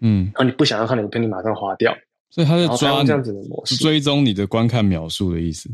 [0.00, 1.96] 嗯，然后你不想要看的影片，你马上划掉。
[2.30, 5.70] 所以他是抓这样子的模式，追踪你的观看秒数的意思。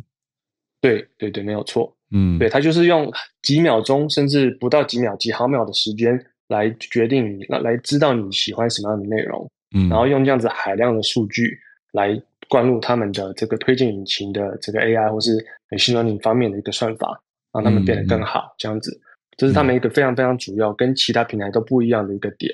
[0.80, 1.94] 对对对，没有错。
[2.12, 3.12] 嗯，对他就是用
[3.42, 6.18] 几秒钟，甚至不到几秒、几毫秒的时间
[6.48, 9.50] 来决定你，来来知道你喜欢什么样的内容。
[9.74, 11.58] 嗯，然后用这样子海量的数据
[11.92, 15.32] 来灌入他们的这个推荐引擎的这个 AI 或是
[15.68, 17.20] 很新闻领方面的一个算法，
[17.52, 18.54] 让他们变得更好。
[18.58, 19.00] 这样子。
[19.36, 22.50] 这是他们一个非常非常主要、跟其他平台都不一样的一个点。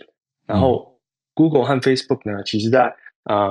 [0.46, 0.98] 然后
[1.34, 2.92] ，Google 和 Facebook 呢，其实在
[3.24, 3.50] 啊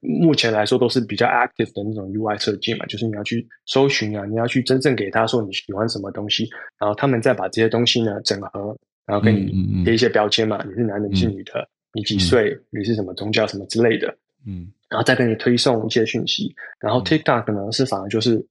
[0.00, 6.48] 目前来说都是比较 active 的那种 UI 设计嘛，就是你要去搜寻啊，你要去真正给他说你喜欢什么东西，
[6.78, 14.14] 然后他们再把这些东西呢整合，然后给你贴一些标签嘛，你是男的，你是女的，你几岁，你是什么宗教什么之类的，
[14.46, 16.54] 嗯，然后再给你推送一些讯息。
[16.80, 18.44] 然后 TikTok 呢是反而就是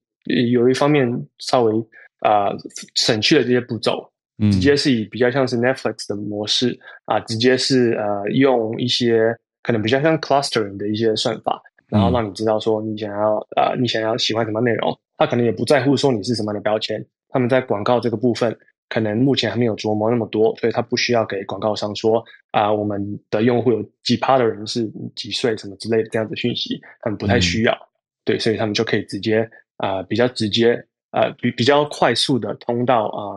[0.52, 1.08] 有一方面
[1.38, 1.72] 稍微
[2.20, 2.50] 啊
[2.94, 4.10] 省去了这些步骤。
[4.52, 9.36] 直接是以比较像是 Netflix 的模式啊，直接是呃用一些
[9.68, 17.04] 可能比较像 clustering 的一些算法，然后让你知道说你想要呃你想要喜欢什么内容，他可能也不在乎说你是什么样的标签。
[17.28, 18.56] 他们在广告这个部分，
[18.88, 27.78] 可能目前还没有琢磨那么多，所以他不需要给广告商说啊我们的用户有几趴的人是几岁什么之类的这样子讯息，他们不太需要。
[28.24, 29.46] 对，所以他们就可以直接
[29.76, 33.36] 啊比较直接呃比比较快速的通到啊。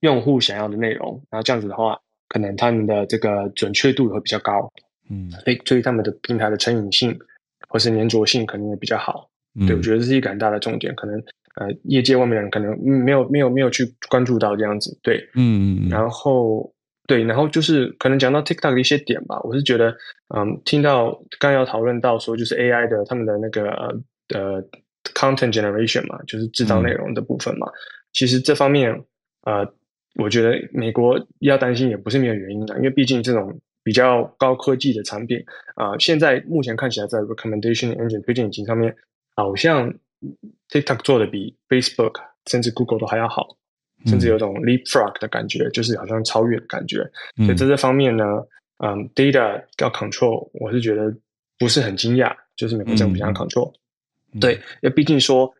[0.00, 4.72] 用户想要的内容，然后这样子的话，可能他们的这个准确度会比较高，
[5.10, 7.18] 嗯，所以所以他们的平台的成瘾性
[7.68, 9.28] 或是粘着性可能也比较好。
[9.66, 11.16] 对，我觉得这是一个很大的重点，可能
[11.56, 14.96] 呃，业界外面的人可能没有没有没有去关注到这样子。
[15.02, 15.88] 对，嗯嗯。
[15.88, 16.72] 然后
[17.06, 19.96] 对，然后就是可能讲到 TikTok 的一些点吧，我是觉得，
[20.36, 23.70] 嗯，听到刚要讨论到说，就是 AI 的他们的那个
[24.28, 24.62] 呃
[25.14, 27.66] content generation 嘛，就是制造内容的部分嘛，
[28.12, 29.04] 其实这方面
[29.42, 29.74] 呃。
[30.14, 35.42] 我觉得美国要担心也不是没有原因的，因为毕竟这种比较高科技的产品
[35.74, 38.94] 啊，现在目前看起来在 recommendation engine 推荐引擎上面，
[39.34, 39.90] 好像
[40.68, 42.20] TikTok 做的比 Facebook
[42.50, 43.56] 甚至 Google 都还要好，
[44.04, 46.98] 甚至有种 leapfrog 的感觉，就是好像超越的感觉。
[47.36, 48.24] 所以在这方面呢，
[48.84, 51.10] 嗯，data 要 control，我是觉得
[51.58, 53.72] 不是很惊讶，就是美国政府想要 control。
[54.38, 55.50] 对，因为毕竟说，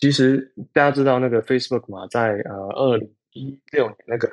[0.00, 3.10] 其实大家知道那个 Facebook 嘛，在呃二零。
[3.36, 4.30] 一六年那个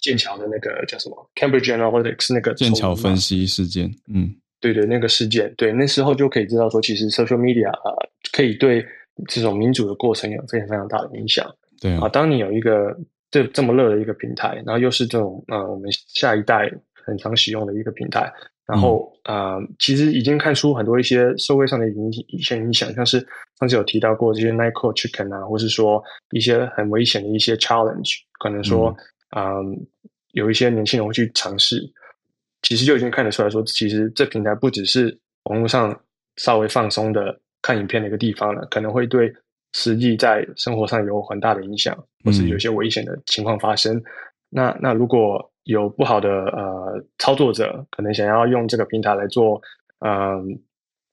[0.00, 7.94] 剑桥的那个叫什么 Cambridge Analytics 那个剑桥分析事件，嗯，对对，那个事件，对，那时候就可以知道说，其实 social media 啊，
[8.32, 8.84] 可以对
[9.26, 11.48] 这种民主的过程有非常非常大的影响。
[11.80, 12.96] 对啊，当你有一个
[13.30, 16.70] 这这么热的一个平台，然后又是这种呃我们下一代
[17.04, 18.32] 很常使用的一个平台。
[18.66, 23.18] 然后啊，其实已经看出很多一些社会上的影一些影响，像是
[23.58, 28.94] 上次有提到过这些 Nike Chicken 啊，或是说一些很危险的一些 challenge，可能说
[29.30, 29.52] 啊，
[30.32, 31.80] 有一些年轻人会去尝试，
[32.62, 35.98] 其实就已经看得出来说，其实这平台不只是网络上
[36.36, 39.32] 稍微放松的看影片的一个地方了，可能会对
[39.72, 44.02] 实际在生活上有很大的影响，或是有一些危险的情况发生。
[44.50, 49.60] 那那如果有不好的呃操作者，可能想要用这个平台来做，
[49.98, 50.58] 嗯，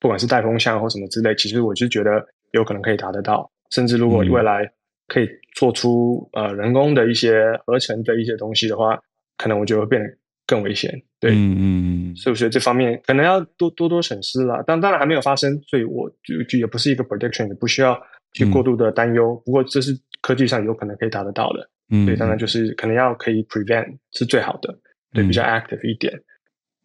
[0.00, 3.50] 不管是带风向或什么之类，其实我就觉得有可能可以达得到。
[3.70, 4.72] 甚至如果未来
[5.08, 8.98] 可以做出呃人工的一些合成的一些东西的话，
[9.36, 10.08] 可能我觉得会变得
[10.46, 10.92] 更危险。
[11.18, 14.62] 对，嗯嗯，是不是这方面可能要多多多审视了？
[14.66, 17.98] 但当然还没有发生，所以我就就也不是一个 prediction，也不需要
[18.32, 19.34] 去过度的担忧。
[19.44, 21.70] 不过这是科技上有可能可以达得到的。
[21.88, 24.76] 嗯，对，当然就是可能要可以 prevent 是最好的，
[25.12, 26.12] 对，比较 active 一点，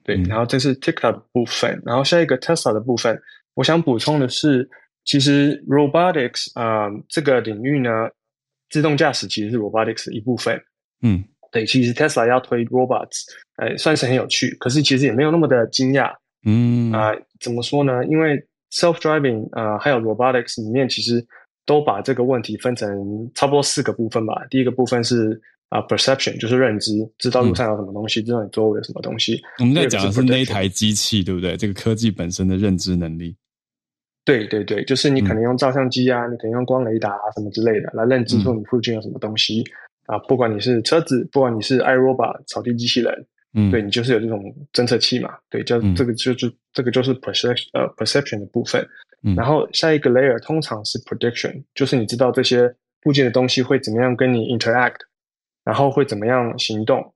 [0.04, 0.16] 对。
[0.30, 3.20] 然后这是 TikTok 的部分，然后下一个 Tesla 的部分，
[3.56, 4.70] 我想补充的是，
[5.06, 7.90] 其实 robotics 啊这个领域呢，
[8.70, 10.62] 自动驾驶其实是 robotics 的一部分。
[11.02, 13.24] 嗯，对，其实 Tesla 要推 robots，
[13.56, 16.12] 哎，算是很有趣，可是其实也没有那么的惊讶。
[16.46, 18.06] 嗯啊，怎么说呢？
[18.06, 18.38] 因为
[18.72, 21.26] self driving 啊，还有 robotics 里面其实。
[21.64, 22.90] 都把这个问题分成
[23.36, 24.34] 差不多四个部分吧。
[24.50, 25.40] 第一个部分是
[25.70, 29.40] 啊，perception，就是认知，知道路上有什么东西，知道你周围有什么东西。
[29.60, 31.56] 我们在讲的是那台机器，对不对？
[31.56, 33.38] 这个科技本身的认知能力。
[34.24, 39.64] 对对对，就是你可能用照相机啊，你可能用光雷达啊什么之类的来认知说你附近有什么东西
[40.06, 40.18] 啊。
[40.28, 44.44] 不管你是车子，不管你是 iRobot 扫地机器人，嗯，对你就是有这种
[44.74, 45.34] 侦测器嘛。
[45.50, 48.88] 对，叫这个就是这个就是 perception 呃 perception 的部分。
[49.36, 54.96] 然后下一个 layer 通常是 prediction，就是你知道这些附近的东西会怎么样跟你 interact，
[55.64, 57.14] 然后会怎么样行动。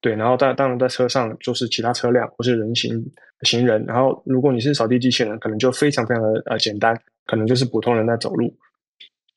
[0.00, 3.02] 对，然后当当然在车上就是其他车辆或是人行
[3.44, 8.52] 行人，然后如果你是扫地机器人，可能就非常非常的呃简单，可能就是普通人在走路。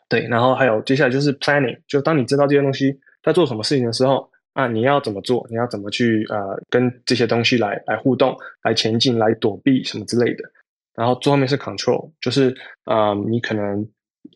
[0.09, 5.45] 对，然后还有接下来就是 planning，就当你知道这些东西在做什么事情的时候啊，你要怎么做？
[5.49, 10.43] 你要怎么去呃跟这些东西来来互动、来前进、来躲避什么之类的。
[10.95, 12.55] 然后最后面是 control，就是
[12.85, 13.87] 啊，你可能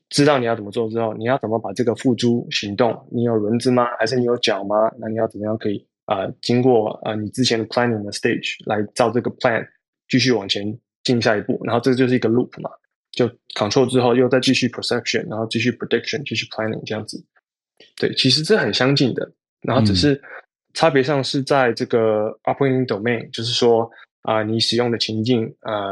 [0.10, 3.08] 知道你要怎么做之后，你要怎么把这个付诸行动？
[3.12, 3.88] 你有轮子吗？
[3.98, 4.92] 还是你有脚吗？
[5.00, 9.66] 那你要怎么样可以啊经过啊你之前的 planning 的 stage 来照这个 plan
[10.10, 11.60] 继续往前进下一步？
[11.64, 12.70] 然后这就是一个 loop 嘛。
[13.12, 17.22] 就 control 之后，又再继续 perception，然后继续 prediction，继续 planning 这样子。
[17.98, 19.30] 对，其实这很相近的，
[19.64, 20.20] 然后只是
[20.74, 23.90] 差别上是在这个 operating domain，就是说
[24.22, 25.92] 啊，你使用的情境啊，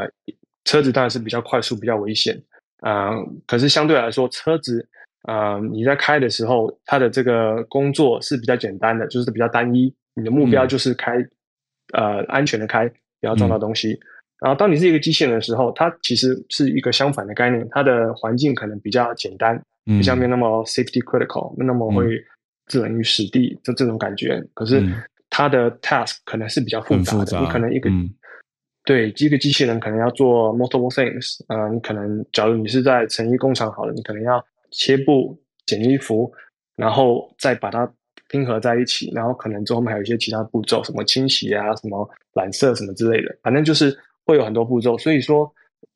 [0.64, 2.42] 车子当然是比较快速、比较危险
[2.80, 3.12] 啊，
[3.46, 4.88] 可是相对来说，车子
[5.24, 11.16] 啊，你在开的时候，它的这个工作是比较简单的，就是比较单一，你的目标就是开
[11.94, 14.00] 呃安全的开，不要撞到东西。
[14.40, 17.68] 然后，当你是一个机器人的时候，它其实是一个相反的概念。
[17.72, 22.06] 它的环境可能比较简单，比较没那么 safety critical，那么会
[22.68, 24.42] 置人于死地这这种感觉。
[24.54, 24.82] 可是
[25.30, 27.40] 它的 task 可能是比较复杂的。
[27.42, 27.90] 你可能一个
[28.86, 31.38] 对一个机器人可能要做 multiple things。
[31.48, 34.42] 啊，你可能假如你是在成衣工厂好了，你可能要
[34.72, 36.32] 切布、剪衣服，
[36.78, 37.92] 然后再把它
[38.30, 43.94] 拼合在一起，然后可能之后面还有一些其他步骤，什么清洗啊、什么染色什么之类的，反正就是。
[44.26, 45.52] 会有很多步骤，所以说，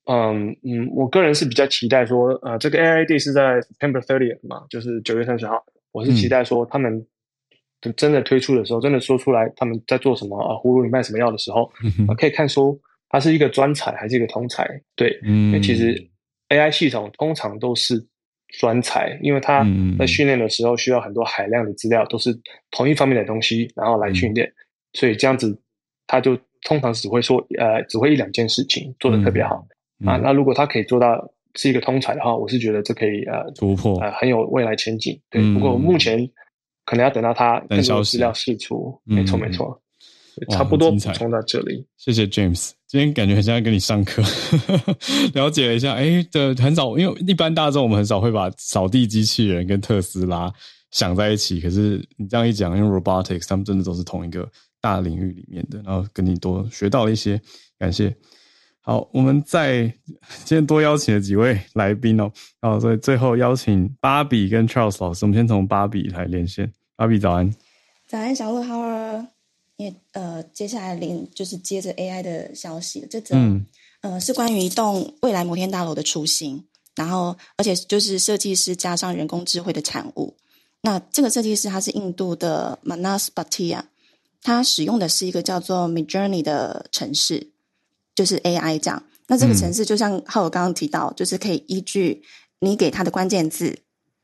[0.10, 7.06] 嗯嗯，我个人是比较期待说，呃，这个 AI Day 是在 September thirtieth 嘛，就是九月三十号，我是期待说他们
[7.96, 11.72] 真的推出的时候，真的说出来他们在做什么啊，葫芦里卖什么药的时候，
[12.18, 15.94] 可以看出它是一个专才还是一个通才，对，因为其实
[16.50, 18.04] AI 系统通常都是
[18.60, 19.66] 专才，因为他
[20.00, 22.34] 在训练的时候需要很多海量的资料，都是
[22.72, 24.52] 同一方面的东西，然后来训练，
[24.94, 25.60] 所以这样子
[26.08, 26.38] 他就。
[26.66, 29.68] 通常只会说，呃，只会一两件事情做的特别好
[30.06, 30.16] 啊。
[30.16, 31.22] 那如果他可以做到
[31.56, 35.20] 是一个通才的话，我是觉得这可以呃突破，呃很有未来前景。
[35.30, 36.26] 对，不过目前
[36.86, 38.98] 可能要等到他更多资料释出。
[39.04, 39.78] 没错，没错，
[40.50, 41.86] 差不多补充到这里。
[41.98, 44.22] 谢谢 James，今天感觉很像跟你上课，
[45.34, 45.94] 了解了一下。
[45.94, 50.52] 哎，的很少，因为一般大众我们很少会把扫地机器人跟特斯拉
[50.92, 51.60] 想在一起。
[51.62, 54.50] 可是你这样一讲，因为 robotics 他们真的都是同一个。
[54.84, 57.40] 大领域里面的，然后跟你多学到了一些，
[57.80, 58.14] 感谢。
[58.82, 59.84] 好，我们在
[60.44, 62.30] 今天多邀请了几位来宾哦，
[62.60, 66.70] 然后所以最后邀请芭比跟 Charles 老师，我们先从芭比来连线。
[66.98, 67.50] 芭比早安，
[68.10, 69.26] 早安，小鹿好儿。
[69.78, 73.36] 也呃，接下来连就是接着 AI 的消息，这则
[74.02, 76.64] 呃是关于一栋未来摩天大楼的雏形，
[76.96, 80.36] 然后而且就是设计师加上人工智慧的产物。
[80.82, 83.84] 那这个设计师他是印度的 Manas Bhatia。
[84.46, 87.52] 他使用的是一个叫做 Midjourney 的城市，
[88.14, 89.02] 就是 AI 这样。
[89.28, 92.22] 那这个城市就像浩友刚刚提到，就是可以依据
[92.60, 93.80] 你给它的关键字，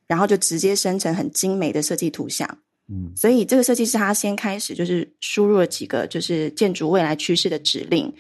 [0.08, 2.58] 然后就直接生成很精美的设计图像。
[2.92, 8.12] 嗯，所以这个设计师他先开始就是输入了几个就是建筑未来趋势的指令，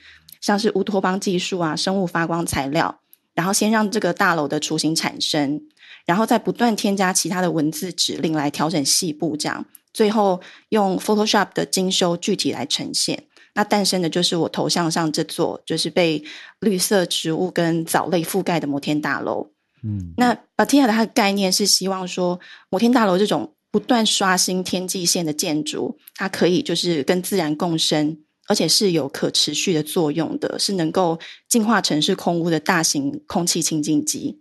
[0.41, 3.01] 像是乌托邦技术啊、生物发光材料，
[3.33, 5.59] 然后先让这个大楼的雏形产生，
[6.05, 9.65] 然后再不断添加其他的文字指令来调整细部这样。
[9.91, 10.39] 最后
[10.69, 13.23] 用 Photoshop 的精修具体来呈现，
[13.55, 16.23] 那诞生的就是我头像上这座就是被
[16.59, 19.49] 绿色植物跟藻类覆盖的摩天大楼。
[19.81, 22.39] 嗯，那 Batia 的它的概念是希望说，
[22.69, 28.17] 摩天大楼这种不断刷新天际线的建筑，它可以就是跟自然共生，
[28.47, 34.39] 而且是有可持续的作用的，是能够净化城市空污的大型空气清净机。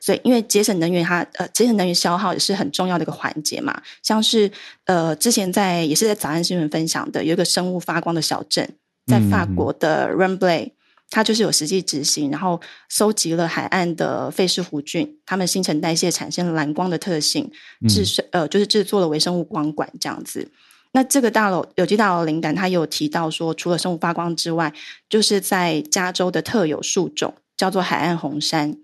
[0.00, 3.82] 所以，因为节省能源，它呃节省能源消耗也是很重要的一个环节嘛。
[4.02, 4.50] 像是
[4.84, 8.68] 呃之前在也是在早安新闻分享的，有一个生物发光的小镇，
[9.06, 10.72] 在法国的 r a m b l a y
[11.14, 17.48] 它就是有实际执行，然后收集了海岸的费氏弧菌，它们新陈代谢产生蓝光的特性，
[17.88, 20.50] 制呃就是制作了微生物光管这样子。
[20.90, 24.74] 那这个大楼有机大楼灵感，它有提到说，除了生物发光之外，
[25.08, 28.76] 就是在加州的特有树种叫做海岸红杉。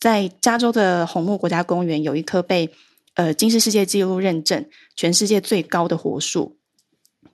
[0.00, 2.70] 在加州的红木国家公园有一棵被
[3.14, 4.66] 呃金氏世界纪录认证
[4.96, 6.56] 全世界最高的活树。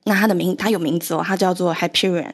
[0.03, 2.31] 那它的名它有名字哦，它叫做 Hyperion，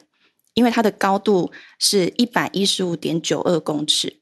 [0.54, 4.20] 因为它的高度是一百一十五点九二公尺，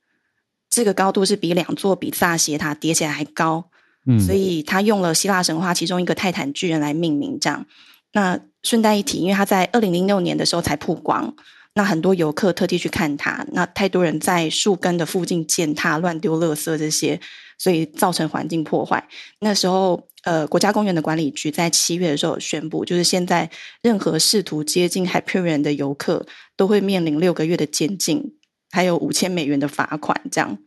[0.68, 3.70] 这个高度是比两座比萨斜塔叠起来还高。
[4.06, 7.38] 嗯，所以他用了希腊神话其中一个泰坦巨人来命名。
[7.38, 7.66] 这样，
[8.12, 11.34] 那顺带一提，因为他在二零零六年的时候才曝光。
[11.74, 17.20] 那很多游客特地去看它，那太多人在树根的附近践踏、乱丢垃圾这些，
[17.58, 19.06] 所以造成环境破坏。
[19.38, 23.50] 那时候呃国家公园的管理局在七月的时候宣布，就是现在
[23.82, 28.34] 任何试图接近 Hyperion 的游客都会面临六个月的监禁，
[28.70, 30.20] 还有五千美元的罚款。
[30.30, 30.58] 这样，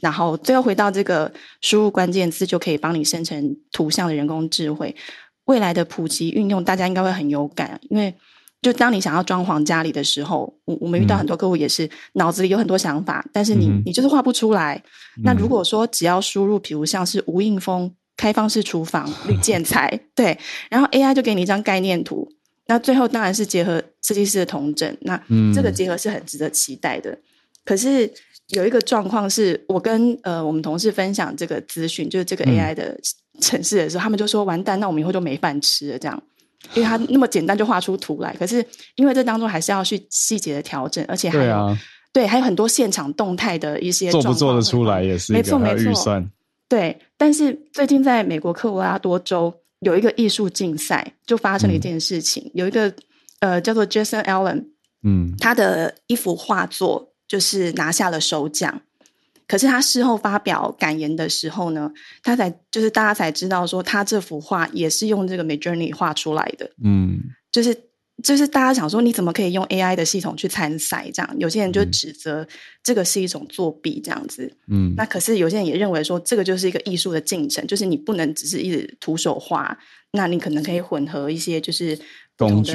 [0.00, 4.94] 然后最后回到这个输入关键字就可以帮你生成图像的人工智慧，
[5.44, 8.14] 未来的普及运用，大家应该会很有感，因为。
[8.62, 14.78] 就当你想要装潢家里的时候，我我们遇到很多客户也是脑子里有很多想法，但是你你就是画不出来。
[15.24, 17.90] 那如果说只要输入，比如像是无印风
[18.20, 22.30] 开放式厨房绿建材， 对，然后 AI 就给你一张概念图，
[22.66, 25.18] 那最后当然是结合设计师的同整，那
[25.54, 27.16] 这个结合是很值得期待的。
[27.64, 28.12] 可是
[28.48, 32.94] 有一个状况是，我跟呃我们同事分享这个资讯，就是这个 AI 的
[33.40, 36.22] 城市的时候，他们就说完蛋，那我们以后就没饭吃了这样。
[36.74, 38.62] 因为它那么简单就画出图来，可是
[38.96, 41.74] 因为这当中还是要去细节的调整，而且还有
[42.12, 46.30] 对还有很多现场动态的一些做不做得出来也是没错没错
[46.70, 46.98] 对。
[47.18, 52.94] 但是最近在美国科罗拉多州有一个艺术竞赛，就发生了一件事情，有一个
[53.40, 54.64] 呃叫做 Jason Allen，
[55.02, 58.80] 嗯，他的一幅画作就是拿下了首奖。
[59.46, 61.90] 可是他事后发表感言的时候呢，
[62.22, 66.70] 他才就是大家才知道说，他这幅画也是用这个 Midjourney 画出来的。
[66.84, 67.18] 嗯，
[67.50, 67.76] 就是
[68.22, 71.10] 就是大家想说，你怎么可以用 AI 的系统去参赛？
[71.12, 72.46] 这样有些人就指责
[72.82, 74.52] 这个是一种作弊，这样子。
[74.68, 79.78] 嗯，那可是有些人也认为说，这个就是一个艺术的进程，就是你不能只是一直徒手画，
[80.12, 81.98] 那你可能可以混合一些就是
[82.36, 82.72] 工具，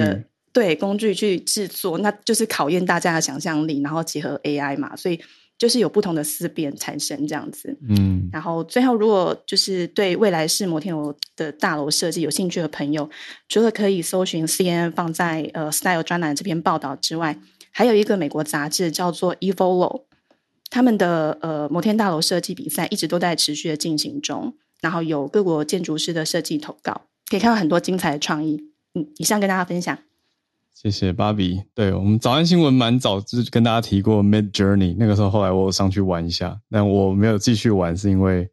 [0.51, 5.19] 对工具去制作，那就是考验大家的想象力，然后结合 AI 嘛，所以。
[5.57, 13.09] 就是有不同的思辨产生这样子，嗯，然后最后如果就是对未来式摩天楼的大楼设计有兴趣的朋友，
[13.47, 17.39] 除了可以搜寻 CNN 放在呃 Style 专栏这篇报道之外，
[17.71, 20.03] 还有一个美国杂志叫做 Evolo，
[20.69, 28.71] 他们的呃摩天大楼设计比赛一直都在持续的进行中，然后有各国建筑师的设计投稿，可以看到很多精彩的创意。
[28.93, 29.97] 嗯，以上跟大家分享。
[30.75, 31.63] 谢谢芭比。
[31.73, 38.47] 对我们早安新闻蛮早就跟大家提过 Mid Journey，那个时候后来我上去玩一下，但我没有继续玩，是因为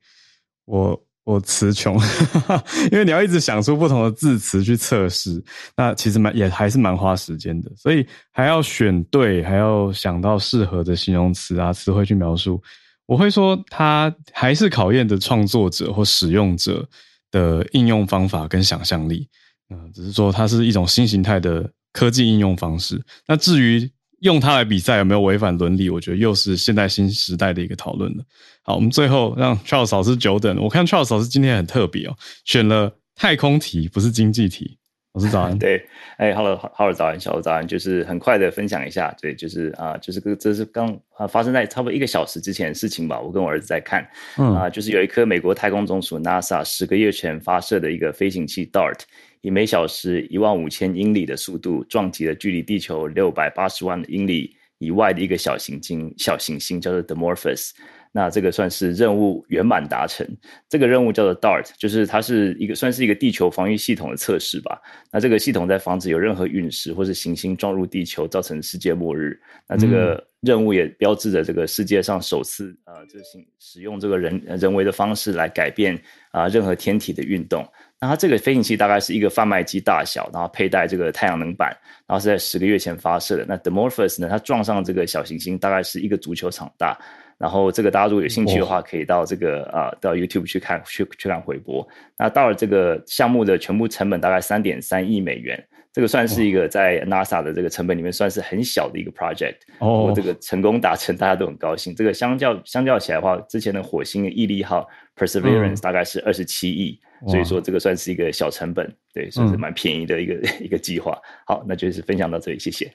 [0.64, 2.00] 我我词穷，
[2.92, 5.42] 因为你要一直想出不同的字词去测试，
[5.76, 12.62] 那其实蛮也还是蛮花时间的，所以还要选对，还要想到适合的形容词啊词汇去描述。
[13.06, 16.88] 我会说，它还是考验的创作者或使用者
[17.32, 19.28] 的应用方法跟想象力。
[19.70, 21.68] 嗯，只是说它是一种新形态的。
[21.92, 23.00] 科技应用方式。
[23.26, 23.90] 那至于
[24.20, 28.24] 用它来比赛有没有违反伦理，我觉得又是现代新时代的一个讨论了。
[28.62, 30.56] 好，我们最后让 Charles 老师久等。
[30.62, 32.14] 我看 Charles 老师今天很特别哦，
[32.44, 34.78] 选了太空题，不是经济题。
[35.14, 35.56] 老师早安。
[35.58, 35.84] 对，
[36.16, 37.66] 哎，Hello，Hello，早安，小早安。
[37.66, 43.20] 就是很快的分享一下，对，就是啊，就是个这是刚啊发生在差不多一个小时之前的事情吧。
[43.20, 49.00] 我跟我儿子在看，啊，就是有一颗美国太空总署 NASA 十个月前发射的一个飞行器 DART。
[49.42, 57.70] 以每小时一万五千英里的速度撞击了距离地球六百八十万英里以外的一个小行星，小行星叫做 Dimorphos。
[58.14, 60.26] 那这个算是任务圆满达成。
[60.68, 64.78] 这个任务叫做 DART，就是它是一个算是一个地球防御系统的测试吧。
[65.10, 69.40] 那这个系统在防止有任何陨石或是行星撞入地球，造成世界末日。
[69.66, 75.98] 那这个任务也标志着这个世界上首次呃，这行使用这个人人为的方式来改变
[76.32, 77.66] 啊任何天体的运动。
[78.02, 81.68] 那它这个飞行器大概是一个贩卖机大小，然后佩戴这个太阳能板，
[82.04, 83.44] 然后是在十个月前发射的。
[83.48, 86.98] 那 Demorphos 呢，它撞上这个小行星大概是一个足球场大。
[87.38, 91.86] 然后这个大家如果有兴趣的话，可以到这个啊到 YouTube 去看去去看回播。
[92.18, 99.56] 那到了这个项目的全部成本大概三点三亿美元，这个算是一个在 NASA 的这个成本里面算是很小的一个 project。
[99.78, 101.94] 哦，这个成功达成，大家都很高兴。
[101.94, 106.98] 这个相较相较起来的话，之前的火星毅力号 Perseverance 大概是二十七亿。
[107.28, 110.34] 所以说这个算是一个小成本，对，算是蛮便宜的一个
[110.64, 111.16] 一个计划。
[111.46, 112.92] 好，那就是分享到这里，谢谢。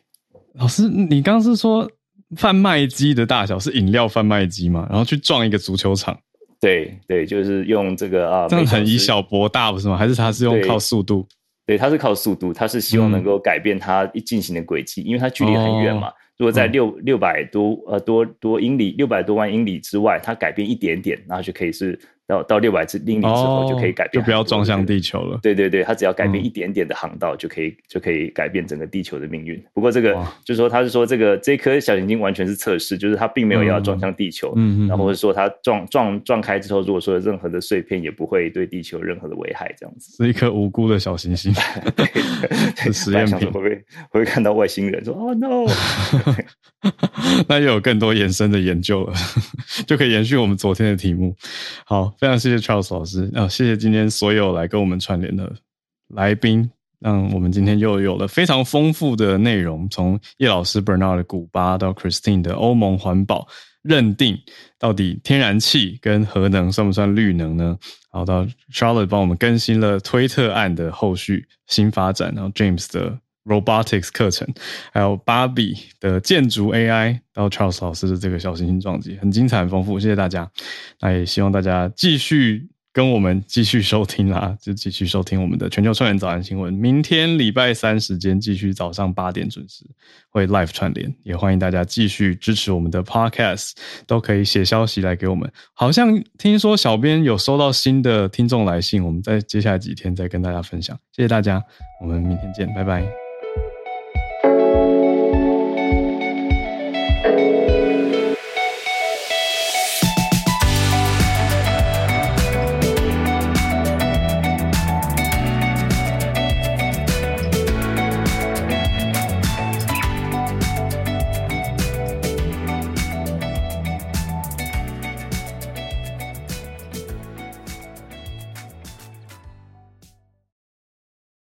[0.56, 1.90] 老师，你刚是说
[2.36, 4.86] 贩卖机的大小是饮料贩卖机嘛？
[4.90, 6.20] 然后去撞一个足球场？
[6.60, 9.96] 对对，就是用这个啊，这样很以小博大不是吗？
[9.96, 11.26] 还是它是用靠速度？
[11.68, 16.12] 对，它是靠速度，它是希望能够改变它一进行的轨迹，因为它距离很远嘛。
[16.38, 22.00] 如果在六六百多呃多多英里，六百多万英里之外，它改变一点点，然后就可以是。
[22.28, 25.40] 到到六百英里之后就可以改变，就不要撞向地球了。
[25.42, 29.64] 对对对，它只要改变一点点的航道，就可以就可以改变整个地球的命运。
[29.74, 40.22] 不过这个就是说，他是说这个这颗小行星完全是测试，就是它并没有要撞向地球，嗯然后或者说它撞撞撞开之后，如果说有任何的碎片，也不会对地球任何的危害，这样子。
[40.22, 41.54] 是一颗无辜的小行星，
[42.92, 45.66] 实验品会不会会不会看到外星人说哦 no？
[47.48, 49.14] 那又有更多延伸的研究了，
[49.88, 51.34] 就可以延续我们昨天的题目。
[51.86, 52.14] 好。
[52.18, 55.54] 非常谢谢 Charles 老师啊，谢谢今天所有来跟我们串联的
[56.10, 56.70] 来宾，
[57.00, 63.48] 让我们今天又有了非常丰富的内容，从叶老师 Bernard 的古巴到 Christine 的欧盟环保
[63.84, 64.38] 认定，
[64.80, 67.78] 到底天然气跟核能算不算绿能呢？
[68.12, 73.20] 然后到 Charlotte 帮我们更新了推特案的后续新发展，然后 James 的。
[73.48, 74.48] Robotics 课程，
[74.92, 80.50] 还有芭比的建筑 AI，到 Charles 老师的这个小行星撞击，很精彩、很丰富，谢谢大家。
[81.00, 86.74] 那也希望大家继续跟我们继续收听啦，就继续收听我们的全球串联早安新闻。
[86.74, 89.86] 明天礼拜三时间继续早上八点准时
[90.30, 93.74] 会 live 串联，也欢迎大家继续支持我们的 Podcast，
[94.08, 95.48] 都可以写消息来给我们。
[95.74, 100.98] 好像听说小编有收到新的听众来信，我们在接下来几天再跟大家分享。
[101.16, 101.64] 谢谢大家，
[102.02, 103.27] 我们明天见，拜拜。